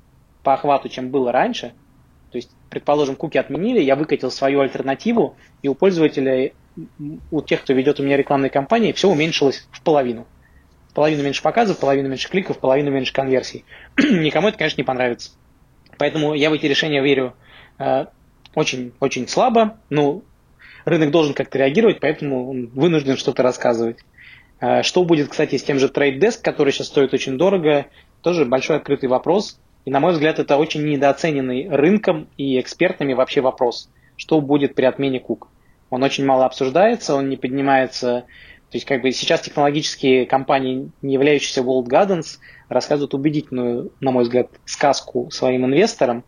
[0.43, 1.73] по охвату, чем было раньше.
[2.31, 6.51] То есть, предположим, куки отменили, я выкатил свою альтернативу, и у пользователя,
[7.31, 10.25] у тех, кто ведет у меня рекламные кампании, все уменьшилось в половину
[10.93, 13.65] половину меньше показов, половину меньше кликов, половину меньше конверсий.
[13.97, 15.31] Никому это, конечно, не понравится.
[15.97, 17.33] Поэтому я в эти решения верю
[18.55, 19.77] очень-очень э, слабо.
[19.89, 20.23] Ну,
[20.85, 23.99] рынок должен как-то реагировать, поэтому он вынужден что-то рассказывать.
[24.63, 27.87] Э, что будет, кстати, с тем же Trade Desk, который сейчас стоит очень дорого,
[28.21, 29.59] тоже большой открытый вопрос.
[29.83, 33.89] И, на мой взгляд, это очень недооцененный рынком и экспертами вообще вопрос.
[34.15, 35.49] Что будет при отмене кук?
[35.89, 38.25] Он очень мало обсуждается, он не поднимается
[38.71, 44.23] то есть, как бы сейчас технологические компании, не являющиеся World Gardens, рассказывают убедительную, на мой
[44.23, 46.23] взгляд, сказку своим инвесторам,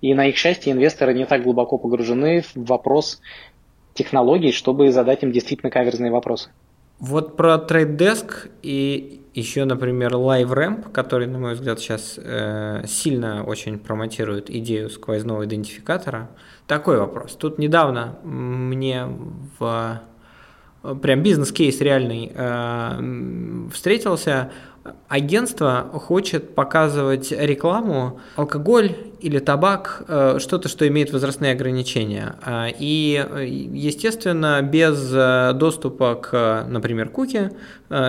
[0.00, 3.20] и на их счастье инвесторы не так глубоко погружены в вопрос
[3.92, 6.48] технологий, чтобы задать им действительно каверзные вопросы.
[7.00, 13.44] Вот про Trade Desk и еще, например, LiveRamp, который, на мой взгляд, сейчас э, сильно
[13.44, 16.30] очень промотирует идею сквозного идентификатора.
[16.66, 17.36] Такой вопрос.
[17.36, 19.06] Тут недавно мне
[19.58, 20.02] в
[21.02, 24.50] прям бизнес-кейс реальный э, встретился,
[25.08, 32.36] агентство хочет показывать рекламу алкоголь или табак, э, что-то, что имеет возрастные ограничения.
[32.44, 33.22] Э, и,
[33.72, 37.50] естественно, без э, доступа к, например, куки,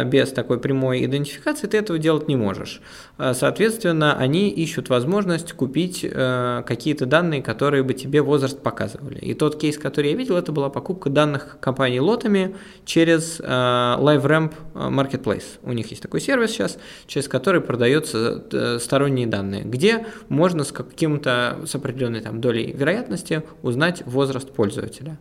[0.06, 2.82] без такой прямой идентификации ты этого делать не можешь.
[3.18, 9.18] Соответственно, они ищут возможность купить какие-то данные, которые бы тебе возраст показывали.
[9.18, 12.56] И тот кейс, который я видел, это была покупка данных компании лотами
[12.86, 15.46] через LiveRamp Marketplace.
[15.64, 21.12] У них есть такой сервис сейчас, через который продаются сторонние данные, где можно с каким
[21.12, 25.18] каким-то с определенной там долей вероятности узнать возраст пользователя.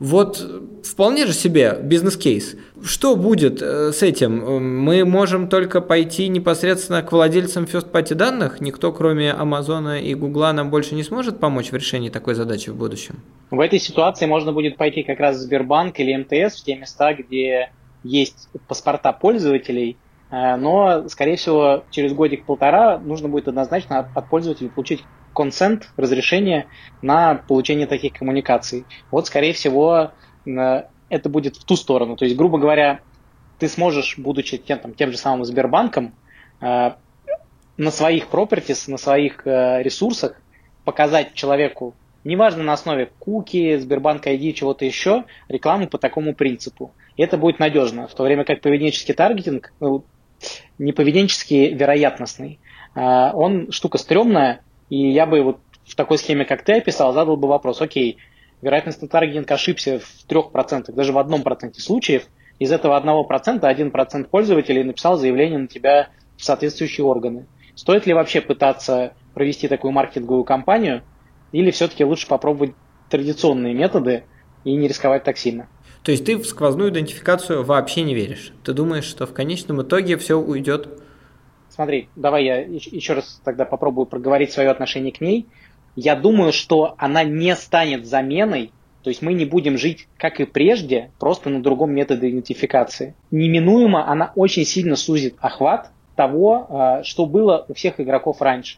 [0.00, 0.44] Вот
[0.82, 2.56] вполне же себе бизнес-кейс.
[2.82, 4.72] Что будет э, с этим?
[4.82, 8.60] Мы можем только пойти непосредственно к владельцам first-party данных?
[8.60, 12.74] Никто, кроме Амазона и Гугла, нам больше не сможет помочь в решении такой задачи в
[12.74, 13.20] будущем?
[13.52, 17.14] В этой ситуации можно будет пойти как раз в Сбербанк или МТС, в те места,
[17.14, 17.70] где
[18.02, 20.01] есть паспорта пользователей, э,
[20.32, 26.66] но, скорее всего, через годик-полтора нужно будет однозначно от пользователя получить консент, разрешение
[27.00, 28.84] на получение таких коммуникаций.
[29.10, 30.12] Вот, скорее всего,
[30.46, 32.16] э, это будет в ту сторону.
[32.16, 33.00] То есть, грубо говоря,
[33.58, 36.14] ты сможешь, будучи тем, там, тем же самым Сбербанком,
[36.60, 36.92] э,
[37.76, 40.40] на своих properties, на своих э, ресурсах
[40.84, 46.92] показать человеку, неважно на основе куки, Сбербанк ID, чего-то еще, рекламу по такому принципу.
[47.16, 49.72] И это будет надежно, в то время как поведенческий таргетинг,
[50.78, 52.60] не поведенческий, вероятностный,
[52.94, 57.48] он штука стрёмная, и я бы вот в такой схеме, как ты описал, задал бы
[57.48, 58.18] вопрос, окей,
[58.60, 62.26] вероятностный таргетинг ошибся в 3%, даже в 1% случаев,
[62.58, 67.46] из этого 1% 1% пользователей написал заявление на тебя в соответствующие органы.
[67.74, 71.02] Стоит ли вообще пытаться провести такую маркетинговую кампанию,
[71.52, 72.74] или все-таки лучше попробовать
[73.10, 74.24] традиционные методы
[74.64, 75.68] и не рисковать так сильно?
[76.02, 78.52] То есть ты в сквозную идентификацию вообще не веришь?
[78.64, 80.88] Ты думаешь, что в конечном итоге все уйдет
[81.74, 85.46] Смотри, давай я еще раз тогда попробую проговорить свое отношение к ней.
[85.96, 90.44] Я думаю, что она не станет заменой То есть мы не будем жить, как и
[90.44, 93.14] прежде, просто на другом методе идентификации.
[93.30, 98.76] Неминуемо она очень сильно сузит охват того, а, что было у всех игроков раньше.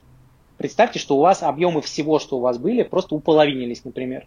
[0.56, 4.26] Представьте, что у вас объемы всего, что у вас были, просто уполовинились, например.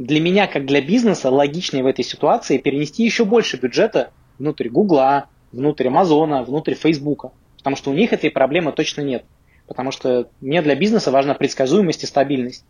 [0.00, 5.26] Для меня, как для бизнеса, логичнее в этой ситуации перенести еще больше бюджета внутрь Гугла,
[5.52, 7.32] внутрь Амазона, внутрь Фейсбука.
[7.58, 9.26] Потому что у них этой проблемы точно нет.
[9.66, 12.64] Потому что мне для бизнеса важна предсказуемость и стабильность.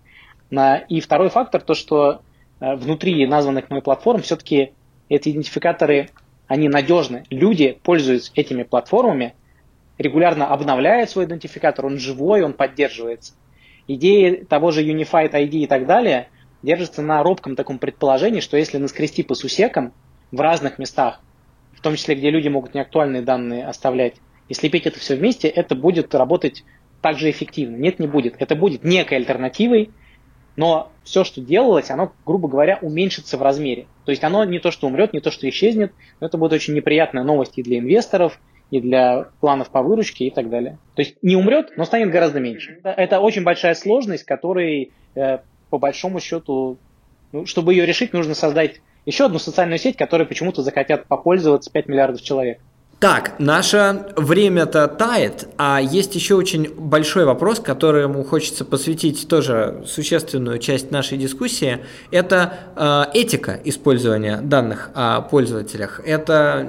[0.88, 2.22] И второй фактор, то что
[2.58, 4.72] э, внутри названных моих платформ все-таки
[5.08, 6.10] эти идентификаторы,
[6.48, 7.22] они надежны.
[7.30, 9.34] Люди пользуются этими платформами,
[9.98, 13.34] регулярно обновляют свой идентификатор, он живой, он поддерживается.
[13.86, 16.26] Идеи того же Unified ID и так далее
[16.62, 19.92] держатся на робком таком предположении, что если наскрести по сусекам
[20.30, 21.20] в разных местах,
[21.72, 24.16] в том числе, где люди могут неактуальные данные оставлять,
[24.48, 26.64] и слепить это все вместе, это будет работать
[27.00, 27.76] так же эффективно.
[27.76, 28.34] Нет, не будет.
[28.38, 29.90] Это будет некой альтернативой,
[30.56, 33.86] но все, что делалось, оно, грубо говоря, уменьшится в размере.
[34.04, 36.74] То есть оно не то, что умрет, не то, что исчезнет, но это будет очень
[36.74, 38.38] неприятная новость и для инвесторов,
[38.70, 40.78] и для планов по выручке и так далее.
[40.94, 42.78] То есть не умрет, но станет гораздо меньше.
[42.84, 45.38] Это очень большая сложность, которой э,
[45.70, 46.76] по большому счету,
[47.32, 51.88] ну, чтобы ее решить, нужно создать еще одну социальную сеть, которой почему-то захотят попользоваться 5
[51.88, 52.58] миллиардов человек.
[53.00, 60.58] Так, наше время-то тает, а есть еще очень большой вопрос, которому хочется посвятить тоже существенную
[60.58, 61.78] часть нашей дискуссии.
[62.10, 66.02] Это э, этика использования данных о пользователях.
[66.04, 66.68] Это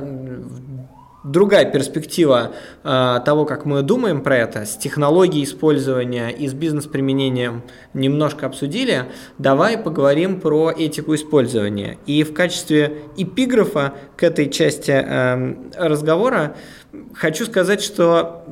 [1.24, 2.54] другая перспектива
[2.84, 9.06] э, того, как мы думаем про это, с технологией использования и с бизнес-применением немножко обсудили,
[9.38, 11.98] давай поговорим про этику использования.
[12.06, 16.56] И в качестве эпиграфа к этой части э, разговора
[17.14, 18.46] хочу сказать, что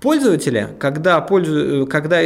[0.00, 2.20] пользователи, когда, пользу, когда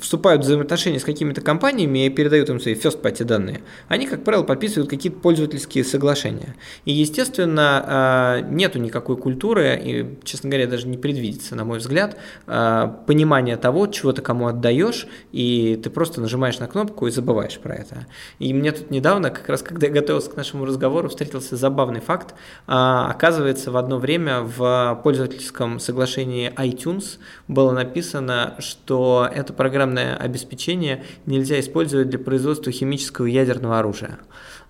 [0.00, 4.42] вступают в взаимоотношения с какими-то компаниями и передают им свои first-party данные, они, как правило,
[4.42, 6.54] подписывают какие-то пользовательские соглашения.
[6.84, 12.18] И, естественно, а, нету никакой культуры, и, честно говоря, даже не предвидится, на мой взгляд,
[12.46, 17.58] а, понимания того, чего ты кому отдаешь, и ты просто нажимаешь на кнопку и забываешь
[17.58, 18.06] про это.
[18.38, 22.34] И мне тут недавно, как раз когда я готовился к нашему разговору, встретился забавный факт.
[22.66, 30.16] А, оказывается, в одно время в пользовательском соглашении iTunes было написано, что эта программа программное
[30.16, 34.18] обеспечение нельзя использовать для производства химического ядерного оружия.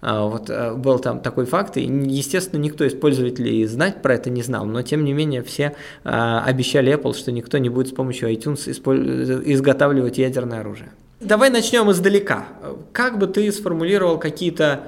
[0.01, 4.29] А, вот э, был там такой факт, и, естественно, никто из пользователей знать про это
[4.31, 7.93] не знал, но тем не менее все а, обещали Apple, что никто не будет с
[7.93, 10.91] помощью iTunes изготавливать ядерное оружие.
[11.21, 12.47] Давай начнем издалека.
[12.93, 14.81] Как бы ты сформулировал какие-то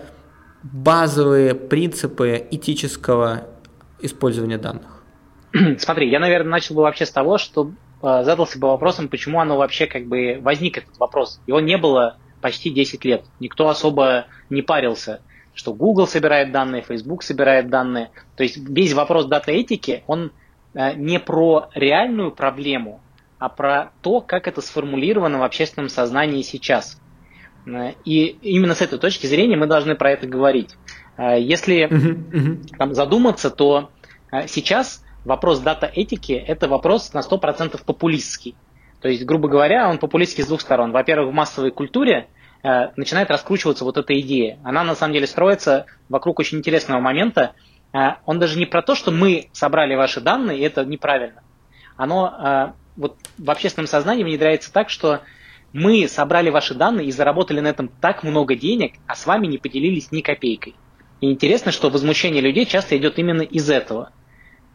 [0.64, 3.44] базовые принципы этического
[4.02, 5.04] использования данных?
[5.78, 9.56] Смотри, я, наверное, начал бы вообще с того, что Э, задался бы вопросом, почему оно
[9.56, 11.40] вообще как бы возник этот вопрос.
[11.46, 13.24] Его не было почти 10 лет.
[13.40, 15.20] Никто особо не парился,
[15.54, 18.10] что Google собирает данные, Facebook собирает данные.
[18.36, 20.32] То есть весь вопрос дата-этики, он
[20.74, 23.00] э, не про реальную проблему,
[23.38, 27.00] а про то, как это сформулировано в общественном сознании сейчас.
[27.66, 30.76] Э, и именно с этой точки зрения мы должны про это говорить.
[31.18, 31.88] Если
[32.76, 33.88] там, задуматься, то
[34.48, 38.54] сейчас вопрос дата-этики– это вопрос на 100% популистский.
[39.00, 40.92] То есть, грубо говоря, он популистский с двух сторон.
[40.92, 42.28] Во-первых, в массовой культуре
[42.62, 44.58] э, начинает раскручиваться вот эта идея.
[44.62, 47.52] Она на самом деле строится вокруг очень интересного момента.
[47.92, 51.42] Э, он даже не про то, что мы собрали ваши данные, и это неправильно.
[51.96, 55.22] Оно э, вот в общественном сознании внедряется так, что
[55.72, 59.58] мы собрали ваши данные и заработали на этом так много денег, а с вами не
[59.58, 60.74] поделились ни копейкой.
[61.20, 64.12] И интересно, что возмущение людей часто идет именно из этого–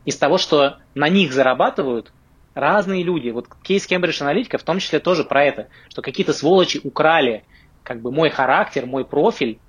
[0.06, 2.12] из того, что на них зарабатывают
[2.54, 3.30] разные люди.
[3.30, 7.44] Вот кейс Cambridge Analytica в том числе тоже про это, что какие-то сволочи украли
[7.84, 9.60] как бы мой характер, мой профиль,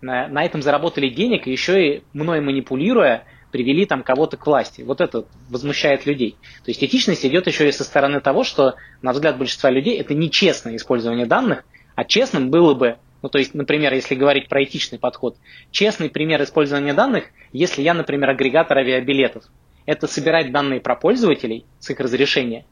[0.00, 4.82] на, на этом заработали денег, и еще и мной манипулируя, привели там кого-то к власти.
[4.82, 6.36] Вот это возмущает людей.
[6.64, 10.14] То есть этичность идет еще и со стороны того, что, на взгляд большинства людей, это
[10.14, 14.98] нечестное использование данных, а честным было бы, ну то есть, например, если говорить про этичный
[14.98, 15.36] подход,
[15.70, 19.44] честный пример использования данных, если я, например, агрегатор авиабилетов,
[19.88, 22.66] это собирать данные про пользователей с их разрешения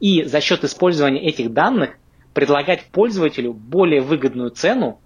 [0.00, 1.98] и за счет использования этих данных
[2.32, 4.98] предлагать пользователю более выгодную цену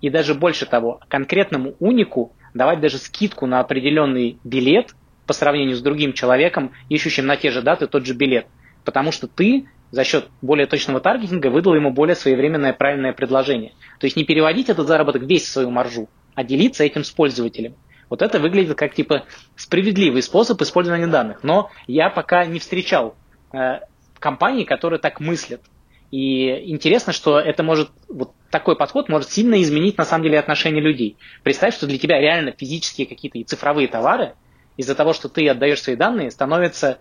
[0.00, 4.94] и даже больше того, конкретному унику давать даже скидку на определенный билет
[5.26, 8.46] по сравнению с другим человеком, ищущим на те же даты тот же билет.
[8.82, 13.72] Потому что ты за счет более точного таргетинга выдал ему более своевременное правильное предложение.
[14.00, 17.74] То есть не переводить этот заработок весь в свою маржу, а делиться этим с пользователем.
[18.08, 19.24] Вот это выглядит как типа
[19.56, 21.42] справедливый способ использования данных.
[21.42, 23.16] Но я пока не встречал
[23.52, 23.80] э,
[24.18, 25.62] компаний, которые так мыслят.
[26.10, 30.82] И интересно, что это может, вот такой подход может сильно изменить на самом деле отношение
[30.82, 31.16] людей.
[31.42, 34.34] Представь, что для тебя реально физические какие-то и цифровые товары
[34.76, 36.98] из-за того, что ты отдаешь свои данные, становятся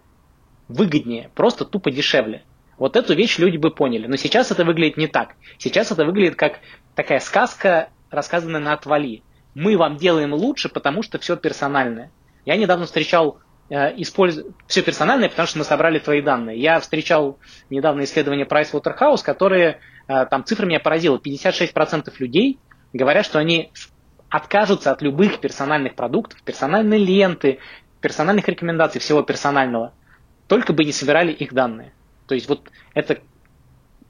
[0.68, 2.44] выгоднее, просто тупо дешевле.
[2.78, 4.08] Вот эту вещь люди бы поняли.
[4.08, 5.36] Но сейчас это выглядит не так.
[5.60, 6.60] Сейчас это выглядит как
[6.96, 9.24] такая сказка, рассказанная на отвали.
[9.56, 12.12] Мы вам делаем лучше, потому что все персональное.
[12.46, 13.40] Я недавно встречал
[13.70, 14.42] э, использ...
[14.68, 16.60] все персональное, потому что мы собрали твои данные.
[16.60, 17.40] Я встречал
[17.70, 22.60] недавно исследование Pricewaterhouse, которые, э, там цифра меня поразила, 56% людей
[22.94, 23.72] говорят, что они
[24.30, 27.60] откажутся от любых персональных продуктов, персональной ленты,
[28.02, 29.94] персональных рекомендаций, всего персонального,
[30.48, 31.94] только бы не собирали их данные.
[32.28, 33.20] То есть вот это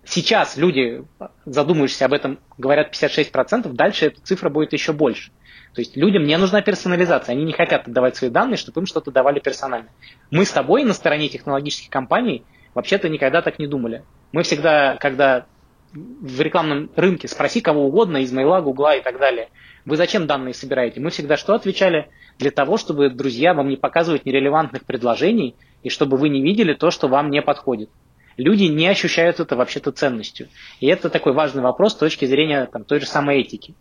[0.06, 1.04] сейчас люди,
[1.46, 5.32] задумываешься об этом, говорят 56%, дальше эта цифра будет еще больше.
[5.74, 9.12] То есть людям не нужна персонализация, они не хотят отдавать свои данные, чтобы им что-то
[9.12, 9.90] давали персонально.
[10.32, 14.04] Мы с тобой на стороне технологических компаний вообще-то никогда так не думали.
[14.32, 15.46] Мы всегда, когда
[15.94, 19.50] в рекламном рынке спроси кого угодно из Мейла, Гугла и так далее,
[19.86, 21.00] вы зачем данные собираете?
[21.00, 22.10] Мы всегда что отвечали?
[22.38, 26.92] Для того, чтобы друзья вам не показывать нерелевантных предложений и чтобы вы не видели то,
[26.92, 27.90] что вам не подходит.
[28.38, 30.50] Люди не ощущают это вообще-то ценностью.
[30.80, 33.76] И это такой важный вопрос с точки зрения там, той же самой этики.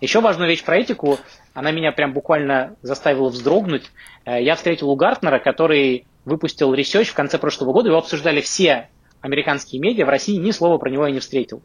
[0.00, 1.18] Еще важную вещь про этику,
[1.52, 3.90] она меня прям буквально заставила вздрогнуть.
[4.24, 8.88] Э, я встретил у Гартнера, который выпустил research в конце прошлого года, его обсуждали все
[9.20, 11.62] американские медиа, в России ни слова про него я не встретил.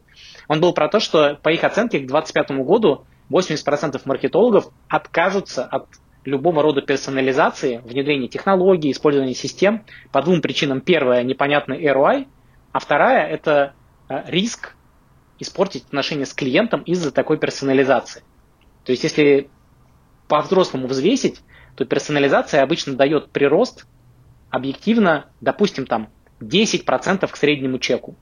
[0.48, 5.86] Он был про то, что по их оценке к 2025 году 80% маркетологов откажутся от
[6.24, 10.80] любого рода персонализации, внедрения технологий, использования систем по двум причинам.
[10.80, 12.26] Первая– непонятный ROI,
[12.76, 13.72] а вторая– это
[14.10, 14.74] э, риск
[15.38, 18.22] испортить отношения с клиентом из-за такой персонализации.
[18.84, 19.48] То есть, если
[20.28, 21.40] по-взрослому взвесить,
[21.74, 23.86] то персонализация обычно дает прирост
[24.50, 26.10] объективно, допустим, там
[26.40, 28.14] 10% к среднему чеку.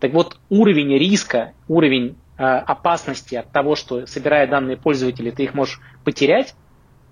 [0.00, 5.52] Так вот, уровень риска, уровень э, опасности от того, что собирая данные пользователей, ты их
[5.52, 6.54] можешь потерять,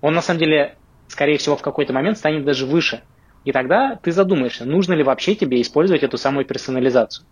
[0.01, 0.79] он на самом деле,
[1.09, 3.03] скорее всего, в какой-то момент станет даже выше.
[3.43, 7.25] И тогда ты задумаешься, нужно ли вообще тебе использовать эту самую персонализацию.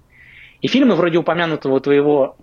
[0.62, 2.36] И фильмы вроде упомянутого твоего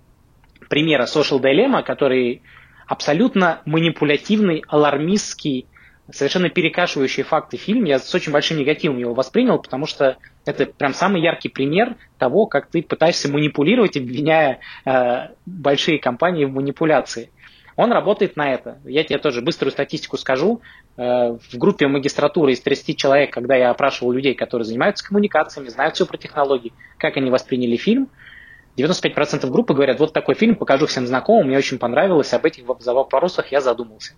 [0.69, 2.41] примера Social Dilemma, который
[2.87, 5.67] абсолютно манипулятивный, алармистский,
[6.09, 10.93] совершенно перекашивающий факты фильм, я с очень большим негативом его воспринял, потому что это прям
[10.93, 17.29] самый яркий пример того, как ты пытаешься манипулировать, обвиняя э, большие компании в манипуляции.
[17.77, 18.79] Он работает на это.
[18.83, 20.61] Я тебе тоже быструю статистику скажу.
[20.97, 25.95] Э, в группе магистратуры из 30 человек, когда я опрашивал людей, которые занимаются коммуникациями, знают
[25.95, 28.09] все про технологии, как они восприняли фильм,
[28.77, 33.51] 95% группы говорят, вот такой фильм, покажу всем знакомым, мне очень понравилось, об этих вопросах
[33.51, 34.13] я задумался.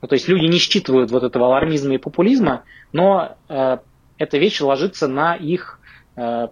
[0.00, 3.78] Ну, то есть люди не считывают вот этого алармизма и популизма, но э,
[4.18, 5.80] эта вещь ложится на их
[6.16, 6.48] э,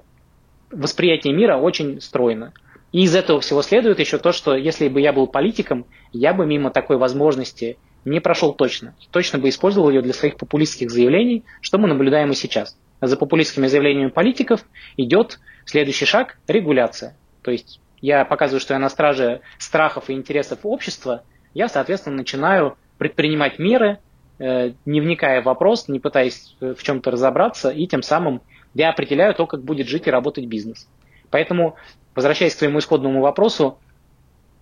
[0.71, 2.53] восприятие мира очень стройно.
[2.93, 6.47] И из этого всего следует еще то, что если бы я был политиком, я бы
[6.47, 8.95] мимо такой возможности не прошел точно.
[9.11, 12.79] Точно бы использовал ее для своих популистских заявлений, что мы наблюдаем и сейчас.
[13.01, 14.65] За популистскими заявлениями политиков
[14.97, 17.17] идет следующий шаг– регуляция.
[17.43, 21.23] То есть я показываю, что я на страже страхов и интересов общества,
[21.55, 23.99] я, соответственно, начинаю предпринимать меры,
[24.39, 28.43] э, не вникая в вопрос, не пытаясь в чем-то разобраться, и тем самым
[28.75, 30.89] я определяю то, как будет жить и работать бизнес.
[31.31, 31.77] Поэтому
[32.19, 33.79] возвращаясь к своему исходному вопросу,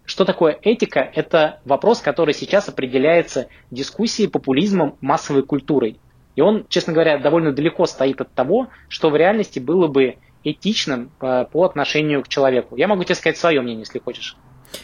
[0.04, 1.00] что такое этика?
[1.00, 5.98] Это вопрос, который сейчас определяется дискуссией, популизмом, массовой культурой.
[6.34, 11.10] И он, честно говоря, довольно далеко стоит от того, что в реальности было бы этичным
[11.22, 12.76] э, по отношению к человеку.
[12.76, 14.36] Я могу тебе сказать свое мнение, если хочешь.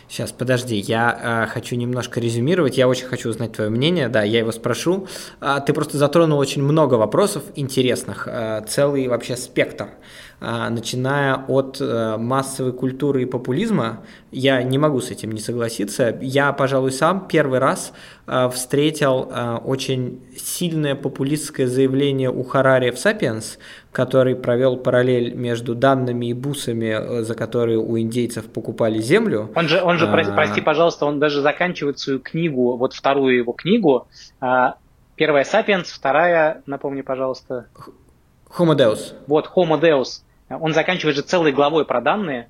[0.08, 4.38] Сейчас, подожди, я э, хочу немножко резюмировать, я очень хочу узнать твое мнение, да, я
[4.38, 5.08] его спрошу.
[5.40, 9.90] А, ты просто затронул очень много вопросов интересных, э, целый вообще спектр.
[10.44, 14.00] А, начиная от э, массовой культуры и популизма,
[14.32, 16.18] я не могу с этим не согласиться.
[16.20, 17.92] Я, пожалуй, сам первый раз
[18.26, 23.60] э, встретил э, очень сильное популистское заявление у Харари в «Сапиенс»,
[23.92, 29.52] который провел параллель между данными и бусами, за которые у индейцев покупали землю.
[29.54, 30.34] Он же, он же а...
[30.34, 34.08] прости, пожалуйста, он даже заканчивает свою книгу, вот вторую его книгу,
[34.40, 34.74] а,
[35.14, 37.66] Первая «Сапиенс», вторая, напомни, пожалуйста.
[38.58, 39.14] Homo Deus.
[39.28, 40.22] Вот, Homo Deus.
[40.60, 42.48] Он заканчивает же целой главой про данные.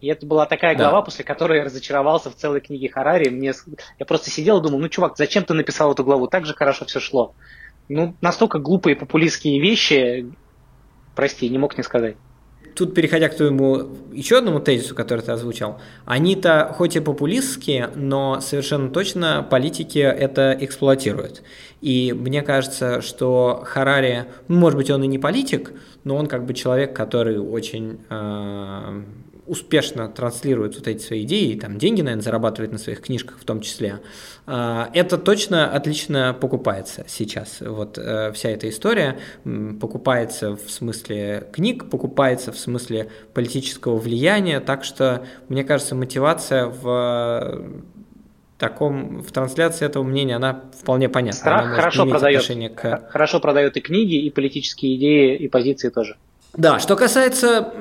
[0.00, 1.02] И это была такая глава, да.
[1.02, 3.30] после которой я разочаровался в целой книге Харари.
[3.30, 3.52] Мне,
[3.98, 6.26] я просто сидел и думал, ну, чувак, зачем ты написал эту главу?
[6.26, 7.34] Так же хорошо все шло.
[7.88, 10.30] Ну, настолько глупые популистские вещи,
[11.14, 12.16] прости, не мог не сказать
[12.74, 18.40] тут переходя к твоему еще одному тезису, который ты озвучал, они-то хоть и популистские, но
[18.40, 21.42] совершенно точно политики это эксплуатируют.
[21.80, 25.72] И мне кажется, что Харари, ну, может быть, он и не политик,
[26.04, 29.02] но он как бы человек, который очень э,
[29.46, 33.44] успешно транслирует вот эти свои идеи, и там деньги, наверное, зарабатывает на своих книжках в
[33.44, 34.00] том числе,
[34.46, 37.60] а, это точно отлично покупается сейчас.
[37.60, 39.18] Вот э, вся эта история
[39.80, 47.74] покупается в смысле книг, покупается в смысле политического влияния, так что, мне кажется, мотивация в
[48.58, 51.38] таком, в трансляции этого мнения, она вполне понятна.
[51.38, 53.08] Страх хорошо продает, к...
[53.10, 56.16] хорошо продает и книги, и политические идеи, и позиции тоже.
[56.56, 57.72] Да, что касается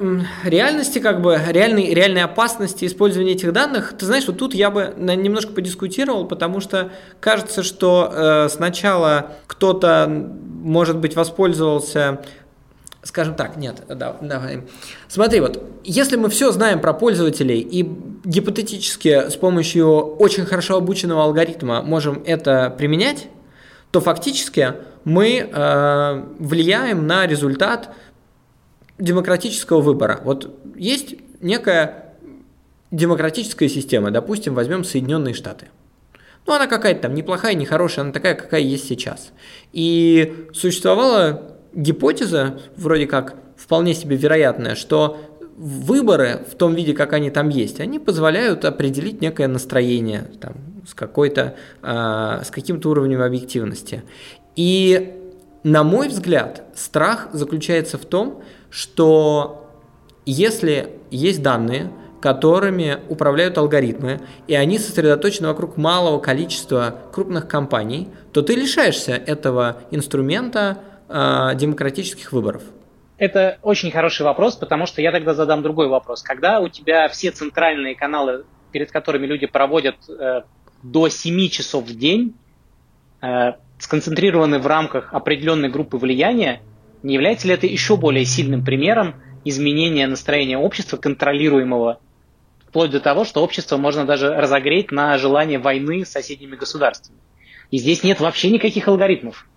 [0.44, 4.94] реальности, как бы реальной, реальной опасности использования этих данных, ты знаешь, вот тут я бы
[4.98, 12.22] немножко подискутировал, потому что кажется, что э, сначала кто-то, может быть, воспользовался
[13.06, 14.62] Скажем так, нет, да, давай.
[15.10, 17.84] Смотри, вот, если мы все знаем про пользователей и
[18.24, 23.28] гипотетически с помощью очень хорошо обученного алгоритма можем это применять,
[23.92, 27.94] то фактически мы э, влияем на результат
[28.98, 30.22] демократического выбора.
[30.24, 32.16] Вот есть некая
[32.92, 35.68] демократическая система, допустим, возьмем Соединенные Штаты.
[36.46, 39.32] Ну, она какая-то там неплохая, нехорошая, она такая, какая есть сейчас.
[39.72, 45.20] И существовала гипотеза, вроде как вполне себе вероятная, что
[45.56, 50.56] выборы в том виде, как они там есть, они позволяют определить некое настроение там,
[50.88, 54.04] с, какой-то, э, с каким-то уровнем объективности.
[54.56, 55.14] И,
[55.64, 58.44] на мой взгляд, страх заключается в том,
[58.74, 59.70] что
[60.26, 68.42] если есть данные, которыми управляют алгоритмы, и они сосредоточены вокруг малого количества крупных компаний, то
[68.42, 72.64] ты лишаешься этого инструмента э, демократических выборов.
[73.20, 76.24] Это очень хороший вопрос, потому что я тогда задам другой вопрос.
[76.24, 80.42] Когда у тебя все центральные каналы, перед которыми люди проводят э,
[80.82, 82.34] до 7 часов в день,
[83.22, 86.62] э, сконцентрированы в рамках определенной группы влияния,
[87.04, 92.00] не является ли это еще более сильным примером изменения настроения общества, контролируемого,
[92.68, 97.20] вплоть до того, что общество можно даже разогреть на желание войны с соседними государствами?
[97.72, 99.48] И здесь нет вообще никаких алгоритмов.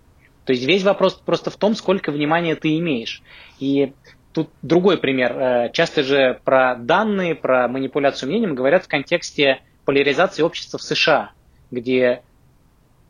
[0.43, 3.21] То есть весь вопрос просто в том, сколько внимания ты имеешь.
[3.59, 3.93] И
[4.33, 5.37] тут другой пример.
[5.37, 11.31] Э, часто же про данные, про манипуляцию мнением говорят в контексте поляризации общества в США,
[11.71, 12.21] где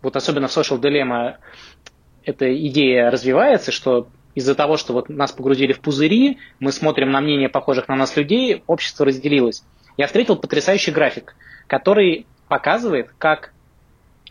[0.01, 1.37] вот особенно в Social Dilemma
[2.23, 4.07] эта идея развивается, что
[4.37, 8.15] из-за того, что вот нас погрузили в пузыри, мы смотрим на мнение похожих на нас
[8.15, 9.63] людей, общество разделилось.
[9.97, 11.35] Я встретил потрясающий график,
[11.65, 13.51] который показывает, как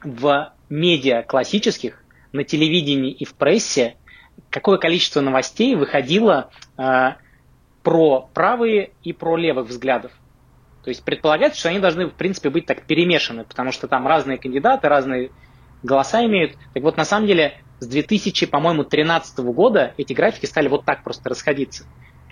[0.05, 3.97] в медиа классических, на телевидении и в прессе,
[4.49, 7.15] какое количество новостей выходило э,
[7.83, 10.13] про правые и про левых взглядов.
[10.85, 14.39] То есть предполагается, что они должны, в принципе, быть так перемешаны, потому что там разные
[14.39, 15.33] кандидаты, разные
[15.83, 16.53] голоса имеют.
[16.75, 21.05] Так вот, на самом деле, с 2000, по-моему, 2013 года эти графики стали вот так
[21.05, 21.85] просто расходиться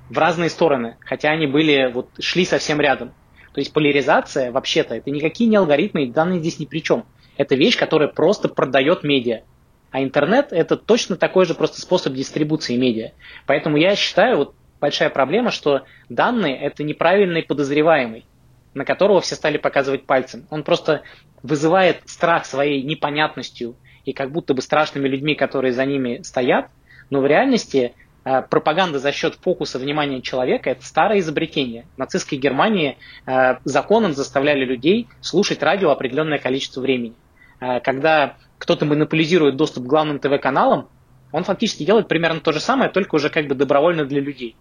[0.08, 3.12] в разные стороны, хотя они были, вот, шли совсем рядом.
[3.52, 7.04] То есть поляризация, вообще-то, это никакие не алгоритмы, данные здесь ни при чем.
[7.36, 9.42] Это вещь, которая просто продает медиа.
[9.90, 13.12] А интернет– это точно такой же просто способ дистрибуции медиа.
[13.46, 18.26] Поэтому я считаю, вот большая проблема, что данные– это неправильный подозреваемый,
[18.74, 20.46] на которого все стали показывать пальцем.
[20.50, 21.02] Он просто
[21.42, 26.68] вызывает страх своей непонятностью и как будто бы страшными людьми, которые за ними стоят,
[27.10, 27.94] но в реальности
[28.24, 31.86] э, пропаганда за счет фокуса внимания человека– это старое изобретение.
[31.96, 37.14] В нацистской Германии э, законом заставляли людей слушать радио определенное количество времени.
[37.60, 40.88] Э, когда кто-то монополизирует доступ к главным ТВ-каналам,
[41.32, 44.56] он фактически делает примерно то же самое, только уже как бы добровольно для людей.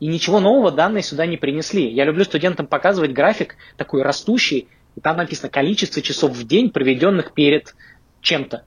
[0.00, 1.88] И ничего нового данные сюда не принесли.
[1.88, 7.32] Я люблю студентам показывать график такой растущий, и там написано количество часов в день, проведенных
[7.32, 7.74] перед
[8.20, 8.64] чем-то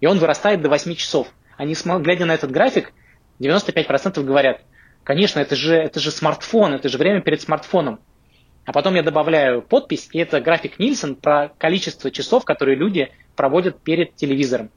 [0.00, 1.28] и он вырастает до 8 часов.
[1.56, 2.92] Они, глядя на этот график,
[3.40, 4.62] 95% говорят,
[5.04, 8.00] конечно, это же, это же смартфон, это же время перед смартфоном.
[8.64, 13.80] А потом я добавляю подпись, и это график Нильсон про количество часов, которые люди проводят
[13.80, 14.70] перед телевизором.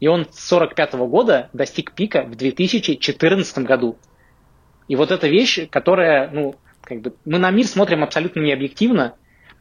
[0.00, 3.98] И он с 45 года достиг пика в 2014 году.
[4.88, 9.14] И вот эта вещь, которая, ну, как бы, мы на мир смотрим абсолютно необъективно,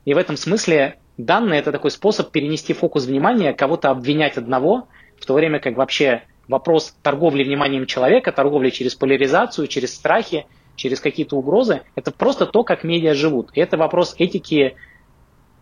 [0.06, 4.88] и в этом смысле данные– это такой способ перенести фокус внимания, кого-то обвинять одного–
[5.22, 11.00] в то время как вообще вопрос торговли вниманием человека, торговли через поляризацию, через страхи, через
[11.00, 13.52] какие-то угрозы, это просто то, как медиа живут.
[13.54, 14.76] И это вопрос этики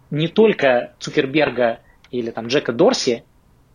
[0.10, 3.24] не только Цукерберга или там Джека Дорси,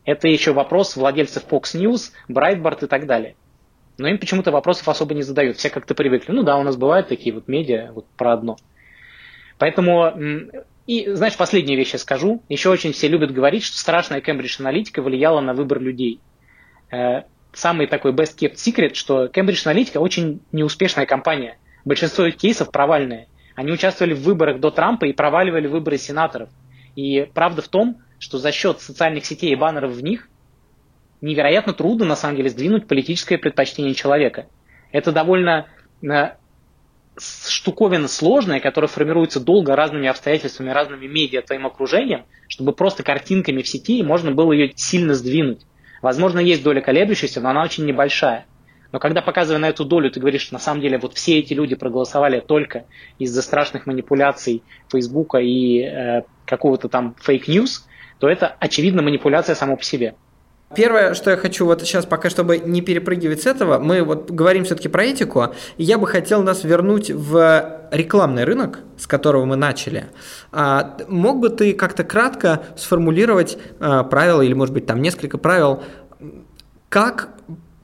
[0.05, 3.37] это еще вопрос владельцев Fox News, Breitbart и так далее.
[3.97, 5.57] Но им почему-то вопросов особо не задают.
[5.57, 6.33] Все как-то привыкли.
[6.33, 8.57] Ну да, у нас бывают такие вот медиа, вот про одно.
[9.59, 10.13] Поэтому
[10.87, 12.43] и, знаешь, последнюю вещь я скажу.
[12.49, 16.21] Еще очень все любят говорить, что страшная Cambridge аналитика влияла на выбор людей.
[16.91, 17.23] Э,
[17.53, 21.59] самый такой best kept secret, что Cambridge аналитика очень неуспешная компания.
[21.85, 23.29] Большинство кейсов провальные.
[23.55, 26.51] Они участвовали в выборах до Трампа и проваливали выборы сенаторов.
[26.97, 30.29] И правда в том, что за счет социальных сетей и баннеров в них
[31.21, 34.47] невероятно трудно, на самом деле, сдвинуть политическое предпочтение человека.
[34.93, 35.67] Это довольно
[36.03, 36.33] э,
[37.19, 43.69] штуковина сложная, которая формируется долго разными обстоятельствами, разными медиа, твоим окружением, чтобы просто картинками в
[43.69, 45.61] сети можно было ее сильно сдвинуть.
[46.03, 48.47] Возможно, есть доля колеблющаяся, но она очень небольшая.
[48.93, 51.53] Но когда показывая на эту долю, ты говоришь, что на самом деле вот все эти
[51.53, 52.85] люди проголосовали только
[53.19, 57.87] из-за страшных манипуляций Фейсбука и э, какого-то там fake news,
[58.21, 60.15] то это очевидно манипуляция само по себе.
[60.75, 64.65] Первое, что я хочу вот сейчас, пока чтобы не перепрыгивать с этого, мы вот говорим
[64.65, 70.07] все-таки про этику, я бы хотел нас вернуть в рекламный рынок, с которого мы начали.
[70.53, 75.83] А, мог бы ты как-то кратко сформулировать а, правила, или, может быть, там несколько правил,
[76.89, 77.31] как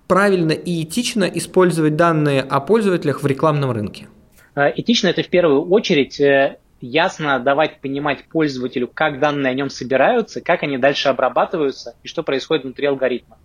[0.06, 4.08] правильно и этично использовать данные о пользователях в рекламном рынке?
[4.54, 9.70] А, этично это в первую очередь э, ясно давать понимать пользователю, как данные о нем
[9.70, 13.38] собираются, как они дальше обрабатываются и что происходит внутри алгоритма.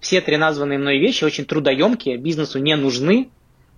[0.00, 3.30] Все три названные мной вещи очень трудоемкие, бизнесу не нужны,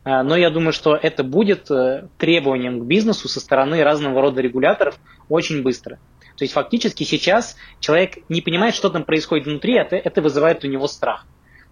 [0.04, 4.40] а, но я думаю, что это будет э, требованием к бизнесу со стороны разного рода
[4.40, 4.98] регуляторов
[5.28, 5.98] очень быстро.
[6.36, 10.68] То есть фактически сейчас человек не понимает, что там происходит внутри, это, это вызывает у
[10.68, 11.26] него страх.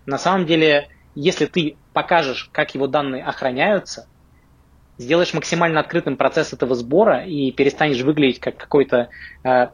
[0.07, 4.07] На самом деле, если ты покажешь, как его данные охраняются,
[5.01, 9.09] сделаешь максимально открытым процесс этого сбора и перестанешь выглядеть как какой-то
[9.43, 9.69] э,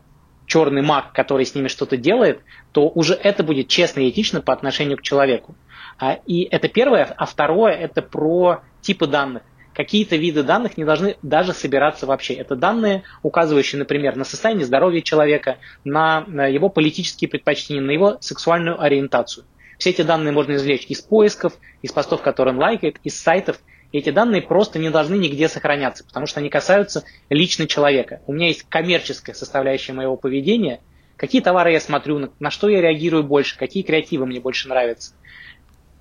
[0.46, 2.40] черный маг, который с ними что-то делает,
[2.72, 5.56] то уже это будет честно и этично по отношению к человеку.
[5.98, 7.04] А, и это первое.
[7.16, 9.42] А второе– это про типы данных.
[9.74, 12.34] Какие-то виды данных не должны даже собираться вообще.
[12.34, 18.80] Это данные, указывающие, например, на состояние здоровья человека, на его политические предпочтения, на его сексуальную
[18.80, 19.44] ориентацию.
[19.76, 21.52] Все эти данные можно извлечь из поисков,
[21.82, 23.58] из постов, которые он лайкает, из сайтов–
[23.98, 28.20] эти данные просто не должны нигде сохраняться, потому что они касаются лично человека.
[28.26, 30.80] У меня есть коммерческая составляющая моего поведения,
[31.16, 35.14] какие товары я смотрю, на, что я реагирую больше, какие креативы мне больше нравятся.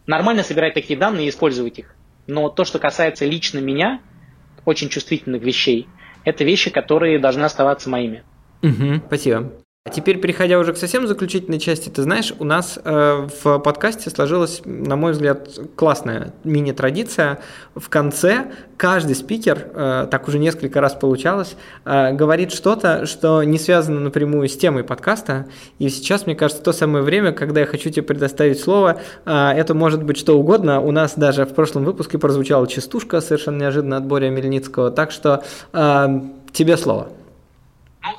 [0.07, 1.95] Нормально собирать такие данные и использовать их.
[2.27, 4.01] Но то, что касается лично меня,
[4.65, 5.87] очень чувствительных вещей,
[6.23, 8.23] это вещи, которые должны оставаться моими.
[8.61, 9.53] Угу, спасибо.
[9.88, 14.09] А теперь, переходя уже к совсем заключительной части, ты знаешь, у нас э, в подкасте
[14.09, 17.38] сложилась, на мой взгляд, классная мини-традиция.
[17.75, 21.55] В конце каждый спикер, э, так уже несколько раз получалось,
[21.86, 25.45] э, говорит что-то, что не связано напрямую с темой подкаста.
[25.77, 29.01] И сейчас, мне кажется, то самое время, когда я хочу тебе предоставить слово.
[29.27, 30.81] Э, это может быть что угодно.
[30.81, 34.89] У нас даже в прошлом выпуске прозвучала частушка совершенно неожиданно от Боря Мельницкого.
[34.89, 36.07] Так что э,
[36.53, 37.09] тебе слово.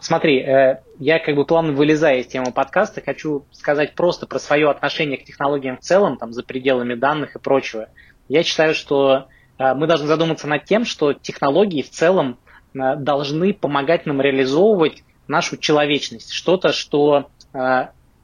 [0.00, 4.70] Смотри, э, я как бы плавно вылезая из темы подкаста, хочу сказать просто про свое
[4.70, 7.88] отношение к технологиям в целом, там, за пределами данных и прочего.
[8.28, 9.28] Я считаю, что
[9.58, 12.38] э, мы должны задуматься над тем, что технологии в целом
[12.74, 17.30] э, должны помогать нам реализовывать нашу человечность, что-то, что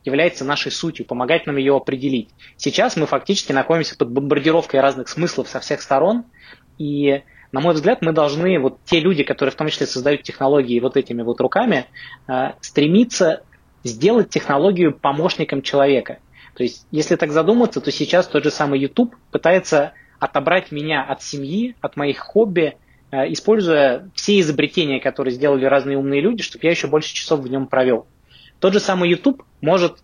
[0.04, 2.28] является нашей сутью, помогать нам ее определить.
[2.56, 6.24] Сейчас мы фактически находимся под бомбардировкой разных смыслов со всех сторон,
[6.78, 10.80] и на мой взгляд, мы должны, вот те люди, которые в том числе создают технологии
[10.80, 11.86] вот этими вот руками,
[12.26, 13.42] э, стремиться
[13.84, 16.18] сделать технологию помощником человека.
[16.54, 21.22] То есть, если так задуматься, то сейчас тот же самый YouTube пытается отобрать меня от
[21.22, 22.76] семьи, от моих хобби,
[23.10, 27.48] э, используя все изобретения, которые сделали разные умные люди, чтобы я еще больше часов в
[27.48, 28.06] нем провел.
[28.60, 30.02] Тот же самый YouTube может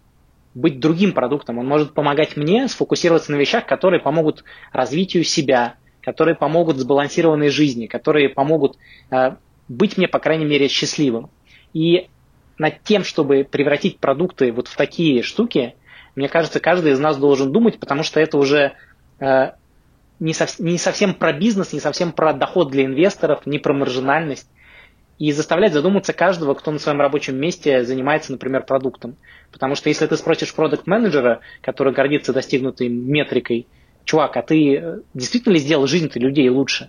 [0.54, 5.76] быть другим продуктом, он может помогать мне сфокусироваться на вещах, которые помогут развитию себя,
[6.08, 8.78] которые помогут сбалансированной жизни, которые помогут
[9.10, 9.32] э,
[9.68, 11.28] быть мне, по крайней мере, счастливым.
[11.74, 12.08] И
[12.56, 15.74] над тем, чтобы превратить продукты вот в такие штуки,
[16.16, 18.72] мне кажется, каждый из нас должен думать, потому что это уже
[19.20, 19.50] э,
[20.18, 24.48] не, сов, не совсем про бизнес, не совсем про доход для инвесторов, не про маржинальность.
[25.18, 29.16] И заставлять задуматься каждого, кто на своем рабочем месте занимается, например, продуктом.
[29.52, 33.66] Потому что если ты спросишь продукт-менеджера, который гордится достигнутой метрикой,
[34.08, 36.88] чувак, а ты э, действительно ли сделал жизнь-то людей лучше?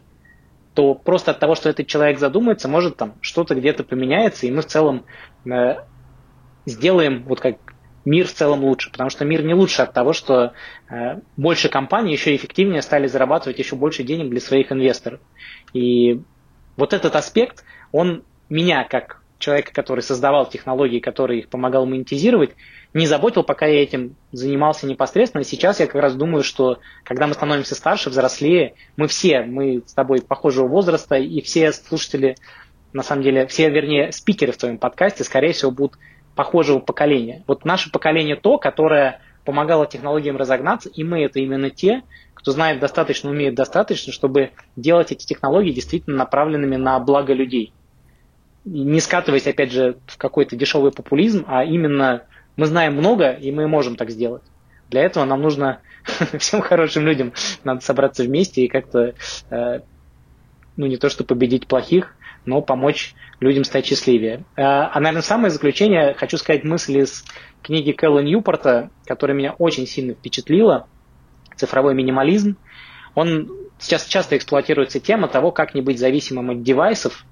[0.73, 4.61] То просто от того, что этот человек задумается, может там что-то где-то поменяется, и мы
[4.61, 5.05] в целом
[5.45, 5.75] э,
[6.65, 7.57] сделаем вот как
[8.05, 10.53] мир в целом лучше, потому что мир не лучше от того, что
[10.89, 15.19] э, больше компаний еще эффективнее стали зарабатывать еще больше денег для своих инвесторов.
[15.73, 16.21] И
[16.77, 22.51] вот этот аспект, он меня как человека, который создавал технологии, который их помогал монетизировать,
[22.93, 25.43] не заботил, пока я этим занимался непосредственно.
[25.43, 29.93] Сейчас я как раз думаю, что когда мы становимся старше, взрослее, мы все, мы с
[29.93, 32.35] тобой похожего возраста, и все слушатели,
[32.93, 35.97] на самом деле, все, вернее, спикеры в твоем подкасте, скорее всего, будут
[36.35, 37.43] похожего поколения.
[37.47, 42.79] Вот наше поколение то, которое помогало технологиям разогнаться, и мы это именно те, кто знает
[42.79, 47.73] достаточно, умеет достаточно, чтобы делать эти технологии действительно направленными на благо людей.
[48.65, 52.23] Не скатываясь, опять же, в какой-то дешевый популизм, а именно
[52.55, 54.43] мы знаем много, и мы можем так сделать.
[54.89, 55.81] Для этого нам нужно
[56.39, 57.33] всем хорошим людям
[57.63, 59.13] надо собраться вместе и как-то,
[59.49, 59.79] э,
[60.75, 64.43] ну не то что победить плохих, но помочь людям стать счастливее.
[64.55, 67.23] Э, а, наверное, самое заключение, хочу сказать мысли из
[67.61, 70.87] книги Кэлла Ньюпорта, которая меня очень сильно впечатлила,
[71.55, 72.57] «Цифровой минимализм».
[73.15, 77.25] Он сейчас часто эксплуатируется тема того, как не быть зависимым от девайсов,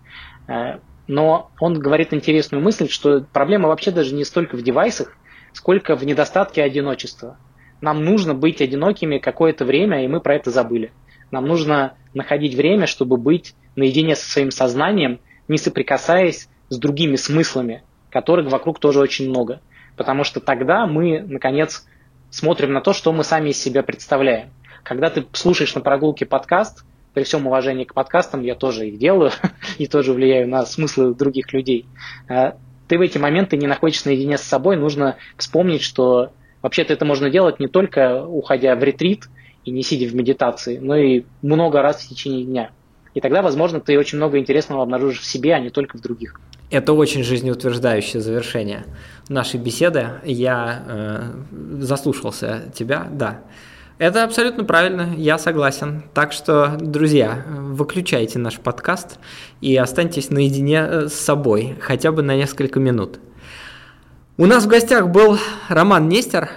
[0.47, 5.15] э, но он говорит интересную мысль, что проблема вообще даже не столько в девайсах,
[5.53, 7.37] сколько в недостатке одиночества.
[7.81, 10.91] Нам нужно быть одинокими какое-то время, и мы про это забыли.
[11.31, 17.83] Нам нужно находить время, чтобы быть наедине со своим сознанием, не соприкасаясь с другими смыслами,
[18.09, 19.61] которых вокруг тоже очень много.
[19.95, 21.85] Потому что тогда мы, наконец,
[22.29, 24.49] смотрим на то, что мы сами из себя представляем.
[24.83, 26.85] Когда ты слушаешь на прогулке подкаст,
[27.17, 29.31] при всем уважении к подкастам, я тоже их делаю
[29.79, 31.87] и тоже влияю на смыслы других людей.
[32.29, 32.51] Э,
[32.87, 36.29] ты в эти моменты не находишься наедине с собой, нужно вспомнить, что
[36.61, 39.29] вообще-то это можно делать не только уходя в ретрит
[39.65, 42.69] и не сидя в медитации, но и много раз в течение дня.
[43.15, 46.39] И тогда, возможно, ты очень много интересного обнаружишь в себе, а не только в других.
[46.69, 48.85] Это очень жизнеутверждающее завершение
[49.27, 50.21] нашей беседы.
[50.23, 53.41] Я э, заслушался тебя, да.
[53.97, 56.03] Это абсолютно правильно, я согласен.
[56.13, 59.17] Так что, друзья, выключайте наш подкаст
[59.59, 63.19] и останьтесь наедине э, с собой, хотя бы на несколько минут.
[64.37, 66.51] У нас в гостях был Роман Нестер,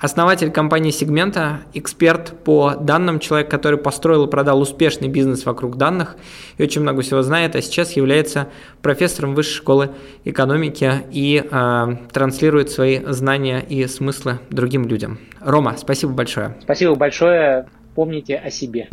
[0.00, 6.16] основатель компании Сегмента, эксперт по данным, человек, который построил и продал успешный бизнес вокруг данных
[6.56, 8.48] и очень много всего знает, а сейчас является
[8.82, 9.90] профессором Высшей школы
[10.24, 15.18] экономики и э, транслирует свои знания и смыслы другим людям.
[15.40, 16.56] Рома, спасибо большое.
[16.62, 17.66] Спасибо большое.
[17.94, 18.88] Помните о себе.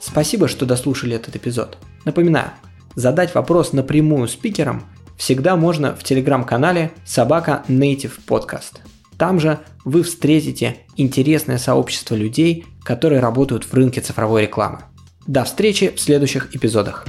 [0.00, 1.76] Спасибо, что дослушали этот эпизод.
[2.04, 2.50] Напоминаю,
[2.94, 4.84] задать вопрос напрямую спикерам
[5.18, 8.80] всегда можно в телеграм-канале «Собака Native Podcast».
[9.18, 14.80] Там же вы встретите интересное сообщество людей, которые работают в рынке цифровой рекламы.
[15.26, 17.06] До встречи в следующих эпизодах.